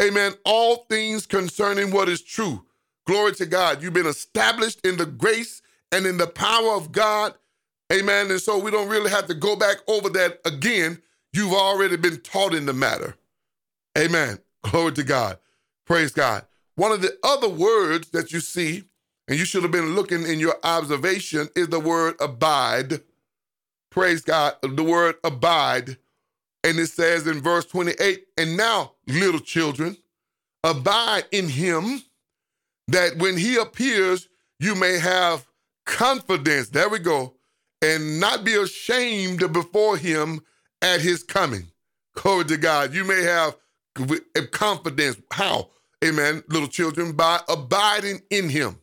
Amen. 0.00 0.32
All 0.44 0.86
things 0.88 1.26
concerning 1.26 1.90
what 1.90 2.08
is 2.08 2.22
true. 2.22 2.64
Glory 3.06 3.32
to 3.34 3.46
God. 3.46 3.82
You've 3.82 3.92
been 3.92 4.06
established 4.06 4.84
in 4.86 4.96
the 4.96 5.06
grace 5.06 5.60
and 5.90 6.06
in 6.06 6.16
the 6.16 6.26
power 6.26 6.74
of 6.74 6.92
God. 6.92 7.34
Amen. 7.92 8.30
And 8.30 8.40
so 8.40 8.58
we 8.58 8.70
don't 8.70 8.88
really 8.88 9.10
have 9.10 9.26
to 9.26 9.34
go 9.34 9.54
back 9.54 9.76
over 9.86 10.08
that 10.10 10.40
again. 10.44 11.02
You've 11.32 11.52
already 11.52 11.96
been 11.96 12.20
taught 12.20 12.54
in 12.54 12.66
the 12.66 12.72
matter. 12.72 13.16
Amen. 13.96 14.38
Glory 14.62 14.92
to 14.92 15.02
God. 15.02 15.38
Praise 15.86 16.12
God. 16.12 16.46
One 16.76 16.92
of 16.92 17.02
the 17.02 17.16
other 17.22 17.48
words 17.48 18.10
that 18.10 18.32
you 18.32 18.40
see, 18.40 18.84
and 19.28 19.38
you 19.38 19.44
should 19.44 19.62
have 19.62 19.72
been 19.72 19.94
looking 19.94 20.24
in 20.24 20.40
your 20.40 20.56
observation, 20.62 21.48
is 21.54 21.68
the 21.68 21.80
word 21.80 22.14
abide. 22.20 23.00
Praise 23.90 24.22
God. 24.22 24.54
The 24.62 24.82
word 24.82 25.16
abide. 25.24 25.98
And 26.64 26.78
it 26.78 26.86
says 26.88 27.26
in 27.26 27.40
verse 27.40 27.66
28 27.66 28.24
And 28.38 28.56
now, 28.56 28.92
little 29.06 29.40
children, 29.40 29.96
abide 30.64 31.24
in 31.32 31.48
him, 31.48 32.02
that 32.88 33.16
when 33.18 33.36
he 33.36 33.56
appears, 33.56 34.28
you 34.58 34.74
may 34.74 34.98
have 34.98 35.46
confidence. 35.84 36.68
There 36.68 36.88
we 36.88 37.00
go. 37.00 37.34
And 37.82 38.20
not 38.20 38.44
be 38.44 38.54
ashamed 38.54 39.52
before 39.52 39.96
him 39.96 40.40
at 40.80 41.00
his 41.00 41.22
coming. 41.22 41.66
Glory 42.14 42.44
to 42.44 42.56
God. 42.56 42.94
You 42.94 43.04
may 43.04 43.22
have 43.22 43.56
confidence. 44.50 45.16
How? 45.32 45.70
Amen, 46.04 46.42
little 46.48 46.68
children, 46.68 47.12
by 47.12 47.40
abiding 47.48 48.22
in 48.30 48.48
him. 48.48 48.78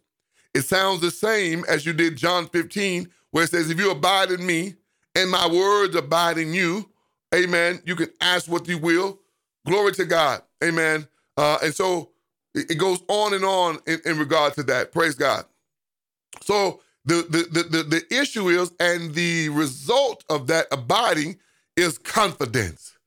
It 0.54 0.62
sounds 0.62 1.02
the 1.02 1.12
same 1.12 1.66
as 1.68 1.86
you 1.86 1.94
did 1.94 2.16
John 2.16 2.48
15, 2.48 3.10
where 3.32 3.44
it 3.44 3.50
says, 3.50 3.70
If 3.70 3.78
you 3.78 3.92
abide 3.92 4.32
in 4.32 4.46
me 4.46 4.76
and 5.16 5.30
my 5.30 5.48
words 5.48 5.96
abide 5.96 6.38
in 6.38 6.54
you, 6.54 6.90
Amen. 7.34 7.82
You 7.86 7.96
can 7.96 8.10
ask 8.22 8.50
what 8.50 8.68
you 8.68 8.78
will. 8.78 9.20
Glory 9.66 9.92
to 9.94 10.06
God. 10.06 10.42
Amen. 10.64 11.08
Uh, 11.38 11.58
and 11.64 11.74
so 11.74 12.10
it, 12.56 12.78
goes 12.78 13.02
on 13.08 13.34
and 13.34 13.46
on 13.46 13.80
in, 13.86 14.00
in 14.06 14.18
regard 14.18 14.54
to 14.56 14.64
that. 14.64 14.92
Praise 14.92 15.16
God. 15.16 15.46
So 16.42 16.82
the, 17.06 17.26
the, 17.30 17.62
the, 17.62 17.78
the, 17.78 17.84
the 17.84 18.20
issue 18.22 18.50
is, 18.50 18.72
and 18.80 19.14
the 19.14 19.50
result 19.50 20.24
of 20.30 20.48
that 20.48 20.68
abiding 20.72 21.38
is 21.78 21.98
confidence. 21.98 22.98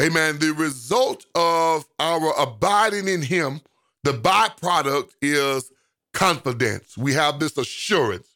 Amen. 0.00 0.38
The 0.38 0.52
result 0.52 1.26
of 1.34 1.86
our 1.98 2.32
abiding 2.40 3.08
in 3.08 3.22
Him, 3.22 3.60
the 4.04 4.12
byproduct 4.12 5.10
is 5.20 5.72
confidence. 6.12 6.96
We 6.96 7.14
have 7.14 7.40
this 7.40 7.58
assurance. 7.58 8.28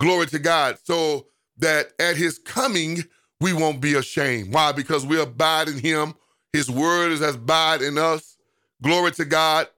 Glory 0.00 0.26
to 0.26 0.38
God. 0.38 0.78
So 0.82 1.26
that 1.58 1.92
at 2.00 2.16
His 2.16 2.38
coming, 2.38 3.04
we 3.40 3.52
won't 3.52 3.80
be 3.80 3.94
ashamed. 3.94 4.52
Why? 4.52 4.72
Because 4.72 5.06
we 5.06 5.20
abide 5.20 5.68
in 5.68 5.78
him. 5.78 6.14
His 6.52 6.70
word 6.70 7.12
is 7.12 7.22
as 7.22 7.36
abide 7.36 7.82
in 7.82 7.98
us. 7.98 8.36
Glory 8.82 9.12
to 9.12 9.24
God. 9.24 9.68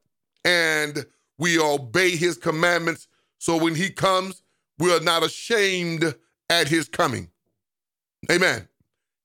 And 0.45 1.05
we 1.39 1.59
obey 1.59 2.17
his 2.17 2.37
commandments. 2.37 3.09
So 3.39 3.57
when 3.57 3.75
he 3.75 3.91
comes, 3.91 4.43
we 4.79 4.95
are 4.95 5.01
not 5.01 5.23
ashamed 5.23 6.15
at 6.49 6.69
his 6.69 6.89
coming. 6.89 7.29
Amen. 8.31 8.67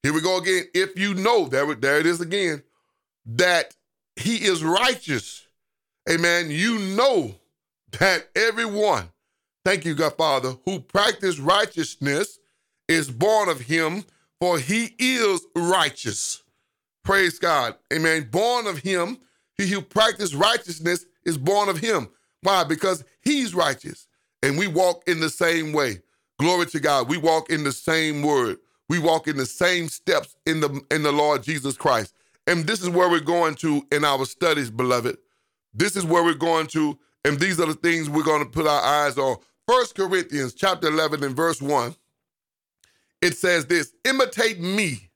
Here 0.05 0.13
we 0.13 0.21
go 0.21 0.37
again. 0.37 0.65
If 0.73 0.97
you 0.97 1.15
know, 1.15 1.47
there, 1.47 1.73
there 1.75 1.99
it 1.99 2.05
is 2.05 2.21
again, 2.21 2.63
that 3.25 3.75
he 4.15 4.35
is 4.35 4.63
righteous. 4.63 5.47
Amen. 6.09 6.51
You 6.51 6.79
know 6.79 7.35
that 7.99 8.29
everyone 8.35 9.09
Thank 9.65 9.83
you, 9.83 9.95
God 9.95 10.15
Father, 10.15 10.53
who 10.63 10.79
practice 10.79 11.39
righteousness 11.39 12.37
is 12.87 13.09
born 13.09 13.49
of 13.49 13.61
him, 13.61 14.05
for 14.39 14.59
he 14.59 14.93
is 14.99 15.43
righteous. 15.55 16.43
Praise 17.03 17.39
God. 17.39 17.73
Amen. 17.91 18.29
Born 18.31 18.67
of 18.67 18.77
him, 18.77 19.17
he 19.57 19.67
who 19.67 19.81
practice 19.81 20.35
righteousness 20.35 21.07
is 21.25 21.39
born 21.39 21.67
of 21.67 21.79
him. 21.79 22.09
Why? 22.43 22.63
Because 22.63 23.03
he's 23.23 23.55
righteous. 23.55 24.07
And 24.43 24.55
we 24.55 24.67
walk 24.67 25.01
in 25.07 25.19
the 25.19 25.31
same 25.31 25.73
way. 25.73 26.03
Glory 26.37 26.67
to 26.67 26.79
God. 26.79 27.09
We 27.09 27.17
walk 27.17 27.49
in 27.49 27.63
the 27.63 27.71
same 27.71 28.21
word. 28.21 28.59
We 28.89 28.99
walk 28.99 29.27
in 29.27 29.37
the 29.37 29.45
same 29.45 29.87
steps 29.89 30.35
in 30.45 30.59
the 30.59 30.81
in 30.91 31.03
the 31.03 31.11
Lord 31.11 31.43
Jesus 31.43 31.75
Christ. 31.75 32.13
And 32.47 32.67
this 32.67 32.81
is 32.81 32.89
where 32.89 33.09
we're 33.09 33.19
going 33.19 33.55
to 33.55 33.85
in 33.91 34.05
our 34.05 34.25
studies, 34.25 34.69
beloved. 34.69 35.17
This 35.73 35.95
is 35.95 36.05
where 36.05 36.23
we're 36.23 36.35
going 36.35 36.67
to, 36.67 36.97
and 37.23 37.39
these 37.39 37.59
are 37.59 37.65
the 37.65 37.73
things 37.73 38.09
we're 38.09 38.23
going 38.23 38.43
to 38.43 38.49
put 38.49 38.67
our 38.67 38.81
eyes 38.81 39.17
on. 39.17 39.37
First 39.67 39.95
Corinthians 39.95 40.53
chapter 40.53 40.87
11 40.87 41.23
and 41.23 41.35
verse 41.35 41.61
1. 41.61 41.95
It 43.21 43.35
says 43.35 43.65
this, 43.65 43.93
imitate 44.05 44.59
me. 44.59 45.09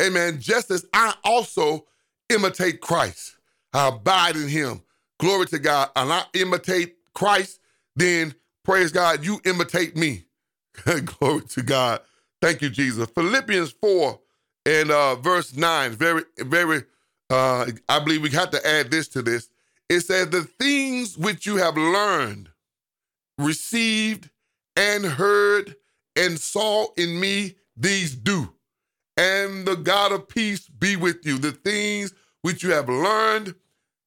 Amen. 0.00 0.40
Just 0.40 0.70
as 0.70 0.84
I 0.92 1.14
also 1.22 1.86
imitate 2.28 2.80
Christ. 2.80 3.36
I 3.72 3.88
abide 3.88 4.36
in 4.36 4.48
him. 4.48 4.82
Glory 5.20 5.46
to 5.46 5.58
God. 5.58 5.90
And 5.94 6.12
I 6.12 6.24
imitate 6.34 6.96
Christ, 7.14 7.60
then 7.94 8.34
praise 8.64 8.92
God, 8.92 9.24
you 9.24 9.40
imitate 9.44 9.96
me. 9.96 10.24
Glory 11.04 11.42
to 11.42 11.62
God. 11.62 12.00
Thank 12.40 12.62
you, 12.62 12.70
Jesus. 12.70 13.08
Philippians 13.10 13.72
4 13.80 14.20
and 14.66 14.90
uh, 14.90 15.16
verse 15.16 15.56
9, 15.56 15.92
very, 15.92 16.22
very, 16.38 16.82
uh, 17.30 17.66
I 17.88 17.98
believe 18.00 18.22
we 18.22 18.30
have 18.30 18.50
to 18.50 18.66
add 18.66 18.90
this 18.90 19.08
to 19.08 19.22
this. 19.22 19.48
It 19.88 20.00
says, 20.00 20.28
The 20.28 20.42
things 20.42 21.18
which 21.18 21.46
you 21.46 21.56
have 21.56 21.76
learned, 21.76 22.50
received, 23.38 24.30
and 24.76 25.04
heard, 25.04 25.74
and 26.14 26.38
saw 26.38 26.88
in 26.96 27.18
me, 27.18 27.56
these 27.76 28.14
do. 28.14 28.52
And 29.16 29.66
the 29.66 29.74
God 29.74 30.12
of 30.12 30.28
peace 30.28 30.68
be 30.68 30.96
with 30.96 31.26
you. 31.26 31.38
The 31.38 31.52
things 31.52 32.12
which 32.42 32.62
you 32.62 32.70
have 32.70 32.88
learned 32.88 33.54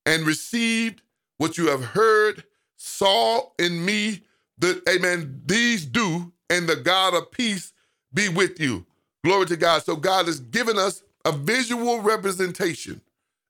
and 0.05 0.25
received, 0.25 1.01
what 1.37 1.57
you 1.57 1.67
have 1.67 1.83
heard, 1.83 2.43
saw 2.77 3.49
in 3.59 3.83
me, 3.83 4.21
the 4.57 4.81
amen, 4.89 5.41
these 5.45 5.85
do, 5.85 6.31
and 6.49 6.67
the 6.67 6.75
God 6.75 7.13
of 7.13 7.31
peace 7.31 7.73
be 8.13 8.29
with 8.29 8.59
you. 8.59 8.85
Glory 9.23 9.45
to 9.47 9.57
God. 9.57 9.83
So 9.83 9.95
God 9.95 10.25
has 10.25 10.39
given 10.39 10.77
us 10.77 11.03
a 11.25 11.31
visual 11.31 12.01
representation, 12.01 13.01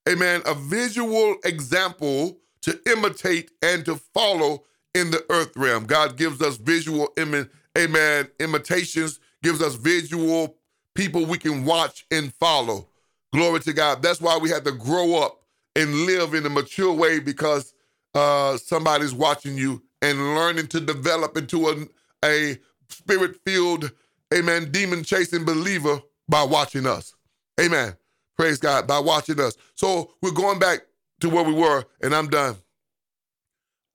amen, 0.08 0.42
a 0.46 0.54
visual 0.54 1.36
example 1.46 2.38
to 2.62 2.80
imitate 2.86 3.52
and 3.62 3.86
to 3.86 3.96
follow 3.96 4.64
in 4.94 5.12
the 5.12 5.26
earth 5.30 5.56
realm. 5.56 5.86
God 5.86 6.18
gives 6.18 6.42
us 6.42 6.58
visual, 6.58 7.10
amen, 7.18 8.28
imitations, 8.40 9.20
gives 9.42 9.62
us 9.62 9.76
visual 9.76 10.56
people 10.94 11.26
we 11.26 11.38
can 11.38 11.66
watch 11.66 12.06
and 12.12 12.34
follow. 12.34 12.88
Glory 13.34 13.62
to 13.62 13.74
God. 13.74 14.02
That's 14.02 14.20
why 14.20 14.38
we 14.38 14.50
have 14.50 14.66
to 14.66 14.74
grow 14.74 15.16
up 15.16 15.42
and 15.76 16.06
live 16.06 16.34
in 16.34 16.46
a 16.46 16.50
mature 16.50 16.94
way 16.94 17.20
because 17.20 17.74
uh, 18.14 18.58
somebody's 18.58 19.14
watching 19.14 19.58
you 19.58 19.82
and 20.02 20.36
learning 20.36 20.68
to 20.68 20.82
develop 20.82 21.38
into 21.38 21.70
a, 21.70 21.88
a 22.26 22.58
spirit 22.90 23.40
filled, 23.46 23.92
amen, 24.34 24.72
demon 24.72 25.04
chasing 25.04 25.46
believer 25.46 26.02
by 26.28 26.44
watching 26.44 26.86
us. 26.86 27.14
Amen. 27.60 27.96
Praise 28.38 28.58
God, 28.58 28.88
by 28.88 29.00
watching 29.00 29.40
us. 29.40 29.56
So 29.76 30.14
we're 30.22 30.32
going 30.32 30.60
back 30.60 30.80
to 31.20 31.30
where 31.30 31.44
we 31.44 31.54
were, 31.54 31.86
and 32.02 32.16
I'm 32.16 32.28
done. 32.28 32.56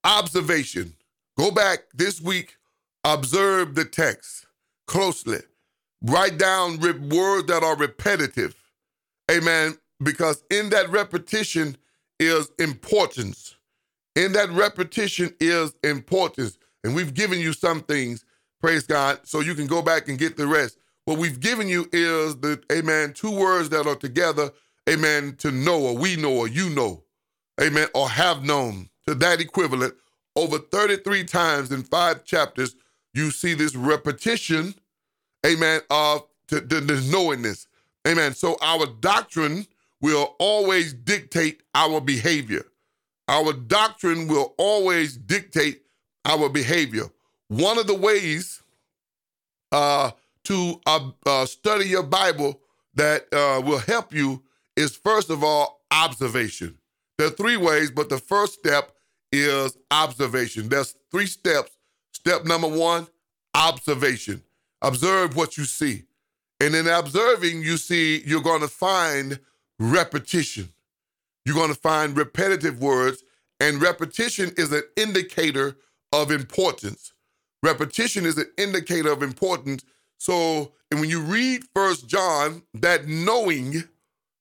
Observation. 0.05 0.95
Go 1.37 1.51
back 1.51 1.81
this 1.95 2.21
week, 2.21 2.57
observe 3.05 3.75
the 3.75 3.85
text 3.85 4.47
closely. 4.87 5.41
Write 6.03 6.39
down 6.39 6.79
words 6.79 7.47
that 7.49 7.63
are 7.63 7.77
repetitive. 7.77 8.55
Amen. 9.31 9.77
Because 10.03 10.45
in 10.51 10.71
that 10.71 10.91
repetition 10.91 11.77
is 12.21 12.51
importance. 12.59 13.57
In 14.15 14.33
that 14.33 14.51
repetition 14.51 15.35
is 15.41 15.75
importance. 15.83 16.59
And 16.85 16.95
we've 16.95 17.15
given 17.15 17.41
you 17.41 17.53
some 17.53 17.81
things 17.81 18.25
Praise 18.61 18.87
God. 18.87 19.21
So 19.25 19.41
you 19.41 19.55
can 19.55 19.67
go 19.67 19.83
back 19.83 20.09
and 20.09 20.19
get 20.19 20.37
the 20.37 20.47
rest. 20.47 20.79
What 21.05 21.19
we've 21.19 21.41
given 21.41 21.69
you 21.69 21.89
is 21.93 22.37
the, 22.39 22.61
amen, 22.73 23.13
two 23.13 23.31
words 23.31 23.69
that 23.71 23.87
are 23.87 23.95
together, 23.97 24.51
amen, 24.89 25.37
to 25.39 25.51
know 25.51 25.81
or 25.81 25.97
we 25.97 26.17
know 26.17 26.33
or 26.33 26.49
you 26.49 26.71
know, 26.71 27.05
amen, 27.61 27.89
or 27.95 28.09
have 28.09 28.43
known. 28.45 28.89
To 29.07 29.15
that 29.15 29.41
equivalent, 29.41 29.95
over 30.35 30.59
33 30.59 31.25
times 31.25 31.71
in 31.71 31.85
five 31.85 32.25
chapters, 32.25 32.75
you 33.15 33.31
see 33.31 33.55
this 33.55 33.77
repetition, 33.77 34.75
amen, 35.47 35.81
of 35.91 36.23
to 36.49 36.61
knowingness. 37.11 37.69
Amen. 38.07 38.35
So 38.35 38.57
our 38.63 38.87
doctrine 38.87 39.67
will 40.01 40.35
always 40.39 40.93
dictate 40.93 41.63
our 41.75 42.01
behavior. 42.01 42.65
Our 43.29 43.53
doctrine 43.53 44.29
will 44.29 44.55
always 44.59 45.17
dictate 45.17 45.83
our 46.25 46.49
behavior. 46.49 47.05
One 47.49 47.79
of 47.79 47.87
the 47.87 47.95
ways 47.95 48.63
uh, 49.73 50.11
to 50.45 50.81
uh, 50.87 51.11
uh, 51.25 51.47
study 51.47 51.89
your 51.89 52.03
Bible 52.03 52.61
that 52.95 53.27
uh, 53.33 53.61
will 53.65 53.79
help 53.79 54.13
you 54.13 54.43
is 54.77 54.97
first 54.97 55.31
of 55.31 55.45
all 55.45 55.81
observation. 55.91 56.79
There 57.19 57.29
are 57.29 57.31
three 57.31 57.57
ways, 57.57 57.91
but 57.91 58.09
the 58.09 58.19
first 58.19 58.55
step 58.55 58.93
is 59.33 59.77
observation. 59.91 60.69
There's 60.69 60.97
three 61.11 61.27
steps. 61.27 61.73
Step 62.13 62.45
number 62.45 62.69
one, 62.69 63.07
observation. 63.55 64.43
Observe 64.83 65.37
what 65.37 65.57
you 65.57 65.65
see. 65.65 66.05
And 66.61 66.75
in 66.75 66.87
observing, 66.87 67.63
you 67.63 67.77
see 67.77 68.23
you're 68.25 68.43
going 68.43 68.61
to 68.61 68.69
find 68.69 69.39
repetition. 69.79 70.73
You're 71.45 71.55
going 71.55 71.73
to 71.73 71.81
find 71.81 72.17
repetitive 72.17 72.81
words, 72.81 73.23
and 73.61 73.81
repetition 73.81 74.53
is 74.57 74.73
an 74.73 74.83
indicator 74.97 75.77
of 76.13 76.31
importance. 76.31 77.13
Repetition 77.67 78.25
is 78.25 78.39
an 78.39 78.47
indicator 78.57 79.11
of 79.11 79.25
importance. 79.25 79.85
So, 80.19 80.73
and 80.93 81.01
when 81.01 81.11
you 81.11 81.21
read 81.21 81.65
First 81.75 82.07
John, 82.07 82.63
that 82.75 83.09
knowing, 83.09 83.83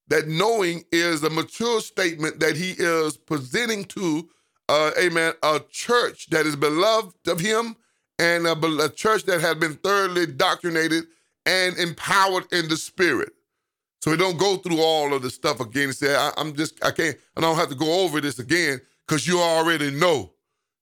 that 0.09 0.27
knowing 0.27 0.83
is 0.91 1.23
a 1.23 1.29
mature 1.31 1.81
statement 1.81 2.39
that 2.39 2.55
he 2.55 2.75
is 2.77 3.17
presenting 3.17 3.85
to, 3.85 4.29
uh, 4.69 4.91
amen, 5.01 5.33
a 5.41 5.59
church 5.71 6.29
that 6.29 6.45
is 6.45 6.55
beloved 6.55 7.15
of 7.27 7.39
him 7.39 7.75
and 8.19 8.45
a, 8.45 8.53
a 8.83 8.89
church 8.89 9.23
that 9.23 9.41
has 9.41 9.55
been 9.55 9.73
thoroughly 9.73 10.27
doctrinated 10.27 11.05
and 11.47 11.75
empowered 11.77 12.45
in 12.53 12.69
the 12.69 12.77
spirit. 12.77 13.33
So 14.01 14.11
we 14.11 14.17
don't 14.17 14.37
go 14.37 14.57
through 14.57 14.81
all 14.81 15.15
of 15.15 15.23
the 15.23 15.31
stuff 15.31 15.59
again 15.59 15.85
and 15.85 15.95
say, 15.95 16.15
I, 16.15 16.31
am 16.37 16.55
just, 16.55 16.83
I 16.85 16.91
can't, 16.91 17.17
I 17.35 17.41
don't 17.41 17.55
have 17.55 17.69
to 17.69 17.75
go 17.75 18.03
over 18.03 18.21
this 18.21 18.37
again 18.37 18.81
because 19.07 19.27
you 19.27 19.39
already 19.39 19.89
know. 19.89 20.31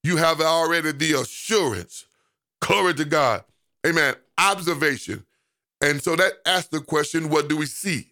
You 0.02 0.18
have 0.18 0.42
already 0.42 0.92
the 0.92 1.14
assurance 1.22 2.04
Glory 2.66 2.94
to 2.94 3.04
God. 3.04 3.44
Amen. 3.86 4.14
Observation. 4.38 5.24
And 5.80 6.02
so 6.02 6.16
that 6.16 6.34
asks 6.46 6.68
the 6.68 6.80
question, 6.80 7.28
what 7.28 7.48
do 7.48 7.56
we 7.58 7.66
see? 7.66 8.06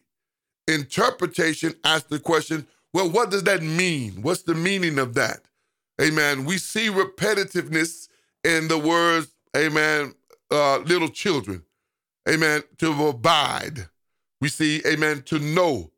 Interpretation 0.69 1.75
asks 1.85 2.09
the 2.09 2.19
question, 2.19 2.67
well, 2.93 3.09
what 3.11 3.31
does 3.31 3.45
that 3.45 3.62
mean? 3.62 4.21
What's 4.21 4.43
the 4.43 4.55
meaning 4.55 4.99
of 4.99 5.15
that? 5.15 5.41
Amen. 6.01 6.45
We 6.45 6.59
see 6.59 6.88
repetitiveness 6.88 8.09
in 8.45 8.69
the 8.69 8.79
words, 8.79 9.29
amen, 9.57 10.15
uh, 10.51 10.79
little 10.79 11.09
children. 11.09 11.62
Amen. 12.29 12.62
To 12.79 13.09
abide. 13.09 13.88
We 14.41 14.49
see, 14.49 14.83
amen, 14.87 15.23
to 15.27 15.38
know. 15.38 15.91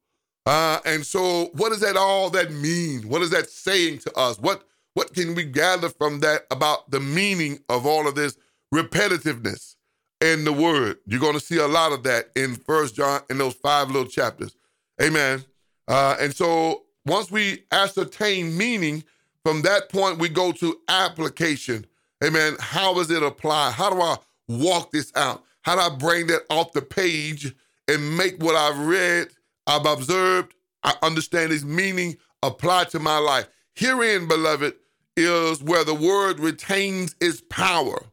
Uh, 0.47 0.79
and 0.85 1.05
so 1.05 1.51
what 1.55 1.71
does 1.71 1.81
that 1.81 1.97
all 1.97 2.31
that 2.31 2.53
mean? 2.53 3.09
What 3.09 3.23
is 3.23 3.31
that 3.31 3.51
saying 3.51 3.99
to 4.01 4.17
us? 4.17 4.38
What 4.38 4.62
what 4.93 5.12
can 5.12 5.35
we 5.35 5.45
gather 5.45 5.88
from 5.88 6.21
that 6.21 6.47
about 6.51 6.90
the 6.90 7.01
meaning 7.01 7.59
of 7.69 7.85
all 7.85 8.07
of 8.07 8.14
this 8.14 8.37
repetitiveness 8.75 9.77
in 10.21 10.45
the 10.45 10.53
word. 10.53 10.99
You're 11.07 11.21
going 11.21 11.35
to 11.35 11.41
see 11.41 11.59
a 11.59 11.69
lot 11.69 11.93
of 11.93 12.03
that 12.05 12.31
in 12.35 12.57
First 12.57 12.97
John 12.97 13.21
in 13.31 13.39
those 13.39 13.55
five 13.55 13.89
little 13.89 14.09
chapters. 14.09 14.57
Amen. 15.01 15.45
Uh, 15.87 16.17
and 16.19 16.35
so 16.35 16.85
once 17.07 17.31
we 17.31 17.65
ascertain 17.71 18.57
meaning, 18.57 19.05
from 19.45 19.63
that 19.63 19.91
point 19.91 20.19
we 20.19 20.29
go 20.29 20.53
to 20.53 20.81
application. 20.89 21.87
Amen. 22.25 22.57
How 22.59 22.95
does 22.95 23.11
it 23.11 23.23
apply? 23.23 23.71
How 23.71 23.91
do 23.91 24.01
I 24.01 24.17
walk 24.49 24.91
this 24.91 25.13
out? 25.15 25.45
How 25.63 25.75
do 25.75 25.81
I 25.81 25.97
bring 25.97 26.27
that 26.29 26.43
off 26.51 26.73
the 26.73 26.83
page 26.83 27.55
and 27.89 28.17
make 28.17 28.43
what 28.43 28.57
I've 28.57 28.79
read, 28.79 29.29
I've 29.67 29.87
observed, 29.87 30.55
I 30.83 30.95
understand 31.03 31.53
its 31.53 31.65
meaning, 31.65 32.17
apply 32.43 32.85
to 32.85 32.99
my 32.99 33.19
life? 33.19 33.47
Herein, 33.75 34.27
beloved, 34.27 34.75
is 35.17 35.63
where 35.63 35.85
the 35.85 35.95
word 35.95 36.41
retains 36.41 37.15
its 37.21 37.43
power. 37.51 38.07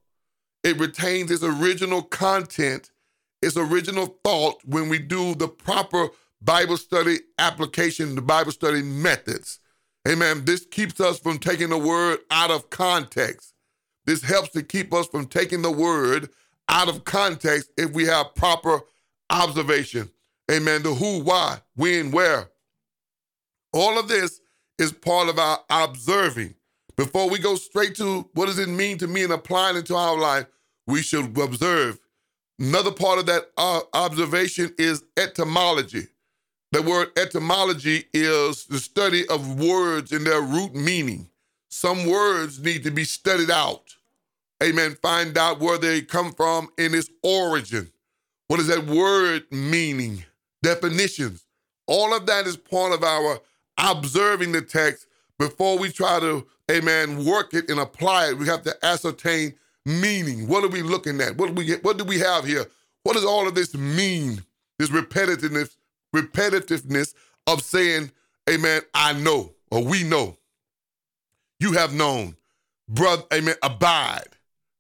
It 0.63 0.79
retains 0.79 1.31
its 1.31 1.43
original 1.43 2.03
content, 2.03 2.91
its 3.41 3.57
original 3.57 4.17
thought 4.23 4.63
when 4.65 4.89
we 4.89 4.99
do 4.99 5.35
the 5.35 5.47
proper 5.47 6.09
Bible 6.41 6.77
study 6.77 7.19
application, 7.37 8.15
the 8.15 8.21
Bible 8.21 8.51
study 8.51 8.81
methods. 8.81 9.59
Amen. 10.07 10.45
This 10.45 10.65
keeps 10.65 10.99
us 10.99 11.19
from 11.19 11.37
taking 11.37 11.69
the 11.69 11.77
word 11.77 12.19
out 12.31 12.51
of 12.51 12.69
context. 12.69 13.53
This 14.05 14.23
helps 14.23 14.49
to 14.49 14.63
keep 14.63 14.93
us 14.93 15.07
from 15.07 15.27
taking 15.27 15.61
the 15.61 15.71
word 15.71 16.29
out 16.69 16.89
of 16.89 17.03
context 17.03 17.69
if 17.77 17.91
we 17.91 18.05
have 18.05 18.33
proper 18.33 18.81
observation. 19.29 20.09
Amen. 20.51 20.81
The 20.83 20.93
who, 20.93 21.21
why, 21.21 21.59
when, 21.75 22.11
where. 22.11 22.49
All 23.73 23.99
of 23.99 24.07
this 24.07 24.41
is 24.79 24.91
part 24.91 25.29
of 25.29 25.37
our 25.37 25.59
observing. 25.69 26.55
Before 27.01 27.31
we 27.31 27.39
go 27.39 27.55
straight 27.55 27.95
to 27.95 28.29
what 28.35 28.45
does 28.45 28.59
it 28.59 28.69
mean 28.69 28.99
to 28.99 29.07
me 29.07 29.23
and 29.23 29.33
applying 29.33 29.75
it 29.75 29.87
to 29.87 29.95
our 29.95 30.15
life, 30.19 30.45
we 30.85 31.01
should 31.01 31.35
observe. 31.35 31.99
Another 32.59 32.91
part 32.91 33.17
of 33.17 33.25
that 33.25 33.49
uh, 33.57 33.79
observation 33.91 34.71
is 34.77 35.03
etymology. 35.17 36.09
The 36.71 36.83
word 36.83 37.07
etymology 37.17 38.05
is 38.13 38.65
the 38.65 38.77
study 38.77 39.27
of 39.29 39.59
words 39.59 40.11
and 40.11 40.27
their 40.27 40.43
root 40.43 40.75
meaning. 40.75 41.27
Some 41.69 42.05
words 42.05 42.59
need 42.59 42.83
to 42.83 42.91
be 42.91 43.03
studied 43.03 43.49
out. 43.49 43.95
Amen. 44.61 44.95
Find 45.01 45.35
out 45.39 45.59
where 45.59 45.79
they 45.79 46.03
come 46.03 46.31
from 46.33 46.69
in 46.77 46.93
its 46.93 47.09
origin. 47.23 47.91
What 48.47 48.59
is 48.59 48.67
that 48.67 48.85
word 48.85 49.45
meaning? 49.49 50.23
Definitions. 50.61 51.47
All 51.87 52.15
of 52.15 52.27
that 52.27 52.45
is 52.45 52.57
part 52.57 52.93
of 52.93 53.03
our 53.03 53.39
observing 53.79 54.51
the 54.51 54.61
text 54.61 55.07
before 55.41 55.79
we 55.79 55.91
try 55.91 56.19
to, 56.19 56.45
amen, 56.69 57.25
work 57.25 57.55
it 57.55 57.67
and 57.67 57.79
apply 57.79 58.29
it. 58.29 58.37
We 58.37 58.45
have 58.45 58.61
to 58.61 58.85
ascertain 58.85 59.55
meaning. 59.87 60.47
What 60.47 60.63
are 60.63 60.67
we 60.67 60.83
looking 60.83 61.19
at? 61.19 61.35
What 61.35 61.47
do 61.47 61.53
we? 61.53 61.73
What 61.77 61.97
do 61.97 62.03
we 62.03 62.19
have 62.19 62.45
here? 62.45 62.67
What 63.01 63.13
does 63.13 63.25
all 63.25 63.47
of 63.47 63.55
this 63.55 63.73
mean? 63.73 64.43
This 64.77 64.89
repetitiveness, 64.89 65.77
repetitiveness 66.15 67.15
of 67.47 67.63
saying, 67.63 68.11
Amen, 68.47 68.83
I 68.93 69.13
know, 69.13 69.53
or 69.71 69.83
we 69.83 70.03
know. 70.03 70.37
You 71.59 71.73
have 71.73 71.91
known. 71.91 72.35
Brother, 72.87 73.23
amen, 73.33 73.55
abide. 73.63 74.27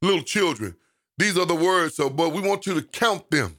Little 0.03 0.21
children. 0.21 0.75
These 1.17 1.39
are 1.39 1.45
the 1.47 1.55
words. 1.55 1.95
So, 1.95 2.07
but 2.07 2.33
we 2.33 2.41
want 2.41 2.67
you 2.67 2.75
to 2.75 2.83
count 2.83 3.31
them 3.31 3.57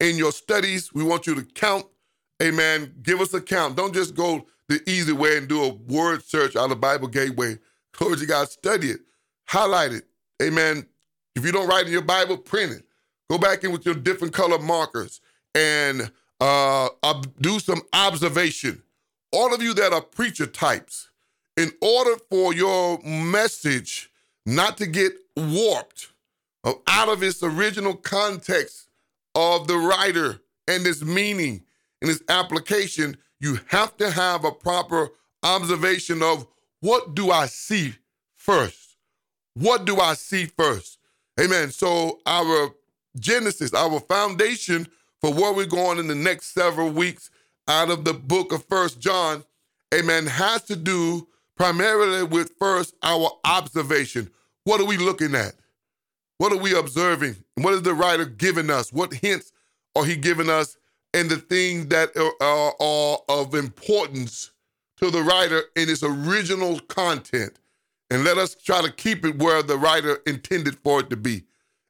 in 0.00 0.16
your 0.16 0.32
studies. 0.32 0.90
We 0.94 1.02
want 1.02 1.26
you 1.26 1.34
to 1.34 1.42
count. 1.42 1.84
Amen. 2.42 2.94
Give 3.02 3.20
us 3.20 3.34
a 3.34 3.42
count. 3.42 3.76
Don't 3.76 3.92
just 3.92 4.14
go 4.14 4.46
the 4.70 4.88
easy 4.88 5.12
way 5.12 5.36
and 5.36 5.48
do 5.48 5.64
a 5.64 5.68
word 5.68 6.24
search 6.24 6.54
out 6.54 6.70
of 6.70 6.80
Bible 6.80 7.08
Gateway. 7.08 7.58
Glory 7.92 8.16
to 8.18 8.26
God. 8.26 8.48
Study 8.48 8.92
it. 8.92 9.00
Highlight 9.46 9.92
it. 9.92 10.04
Amen. 10.40 10.86
If 11.34 11.44
you 11.44 11.50
don't 11.50 11.68
write 11.68 11.86
in 11.86 11.92
your 11.92 12.02
Bible, 12.02 12.38
print 12.38 12.72
it. 12.72 12.84
Go 13.28 13.36
back 13.36 13.64
in 13.64 13.72
with 13.72 13.84
your 13.84 13.96
different 13.96 14.32
color 14.32 14.60
markers 14.60 15.20
and 15.56 16.10
uh, 16.40 16.88
do 17.40 17.58
some 17.58 17.82
observation. 17.92 18.82
All 19.32 19.52
of 19.52 19.60
you 19.60 19.74
that 19.74 19.92
are 19.92 20.02
preacher 20.02 20.46
types, 20.46 21.10
in 21.56 21.72
order 21.82 22.16
for 22.30 22.54
your 22.54 23.00
message 23.02 24.10
not 24.46 24.76
to 24.78 24.86
get 24.86 25.12
warped 25.36 26.12
out 26.86 27.08
of 27.08 27.22
its 27.22 27.42
original 27.42 27.94
context 27.94 28.88
of 29.34 29.66
the 29.66 29.76
writer 29.76 30.40
and 30.68 30.86
its 30.86 31.02
meaning 31.02 31.62
and 32.00 32.10
its 32.10 32.22
application, 32.28 33.16
you 33.40 33.58
have 33.68 33.96
to 33.96 34.10
have 34.10 34.44
a 34.44 34.52
proper 34.52 35.10
observation 35.42 36.22
of 36.22 36.46
what 36.80 37.14
do 37.14 37.30
I 37.30 37.46
see 37.46 37.94
first? 38.36 38.96
What 39.54 39.84
do 39.84 39.98
I 39.98 40.14
see 40.14 40.46
first? 40.46 40.98
Amen. 41.40 41.70
So 41.70 42.20
our 42.26 42.74
Genesis, 43.18 43.74
our 43.74 44.00
foundation 44.00 44.86
for 45.20 45.32
where 45.32 45.52
we're 45.52 45.66
going 45.66 45.98
in 45.98 46.06
the 46.06 46.14
next 46.14 46.54
several 46.54 46.90
weeks 46.90 47.30
out 47.68 47.90
of 47.90 48.04
the 48.04 48.14
book 48.14 48.52
of 48.52 48.64
First 48.64 49.00
John, 49.00 49.44
amen, 49.94 50.26
has 50.26 50.62
to 50.64 50.76
do 50.76 51.28
primarily 51.56 52.22
with 52.22 52.52
first 52.58 52.94
our 53.02 53.30
observation. 53.44 54.30
What 54.64 54.80
are 54.80 54.86
we 54.86 54.96
looking 54.96 55.34
at? 55.34 55.54
What 56.38 56.52
are 56.52 56.58
we 56.58 56.74
observing? 56.74 57.36
What 57.56 57.74
is 57.74 57.82
the 57.82 57.94
writer 57.94 58.24
giving 58.24 58.70
us? 58.70 58.92
What 58.92 59.12
hints 59.12 59.52
are 59.94 60.04
he 60.04 60.16
giving 60.16 60.48
us? 60.48 60.76
And 61.12 61.28
the 61.28 61.36
things 61.36 61.86
that 61.86 62.16
are, 62.16 62.74
are 62.80 63.18
of 63.28 63.54
importance 63.54 64.52
to 64.98 65.10
the 65.10 65.22
writer 65.22 65.62
in 65.76 65.88
its 65.88 66.02
original 66.02 66.78
content. 66.80 67.58
And 68.10 68.24
let 68.24 68.38
us 68.38 68.54
try 68.54 68.82
to 68.82 68.92
keep 68.92 69.24
it 69.24 69.38
where 69.38 69.62
the 69.62 69.76
writer 69.76 70.18
intended 70.26 70.76
for 70.78 71.00
it 71.00 71.10
to 71.10 71.16
be. 71.16 71.44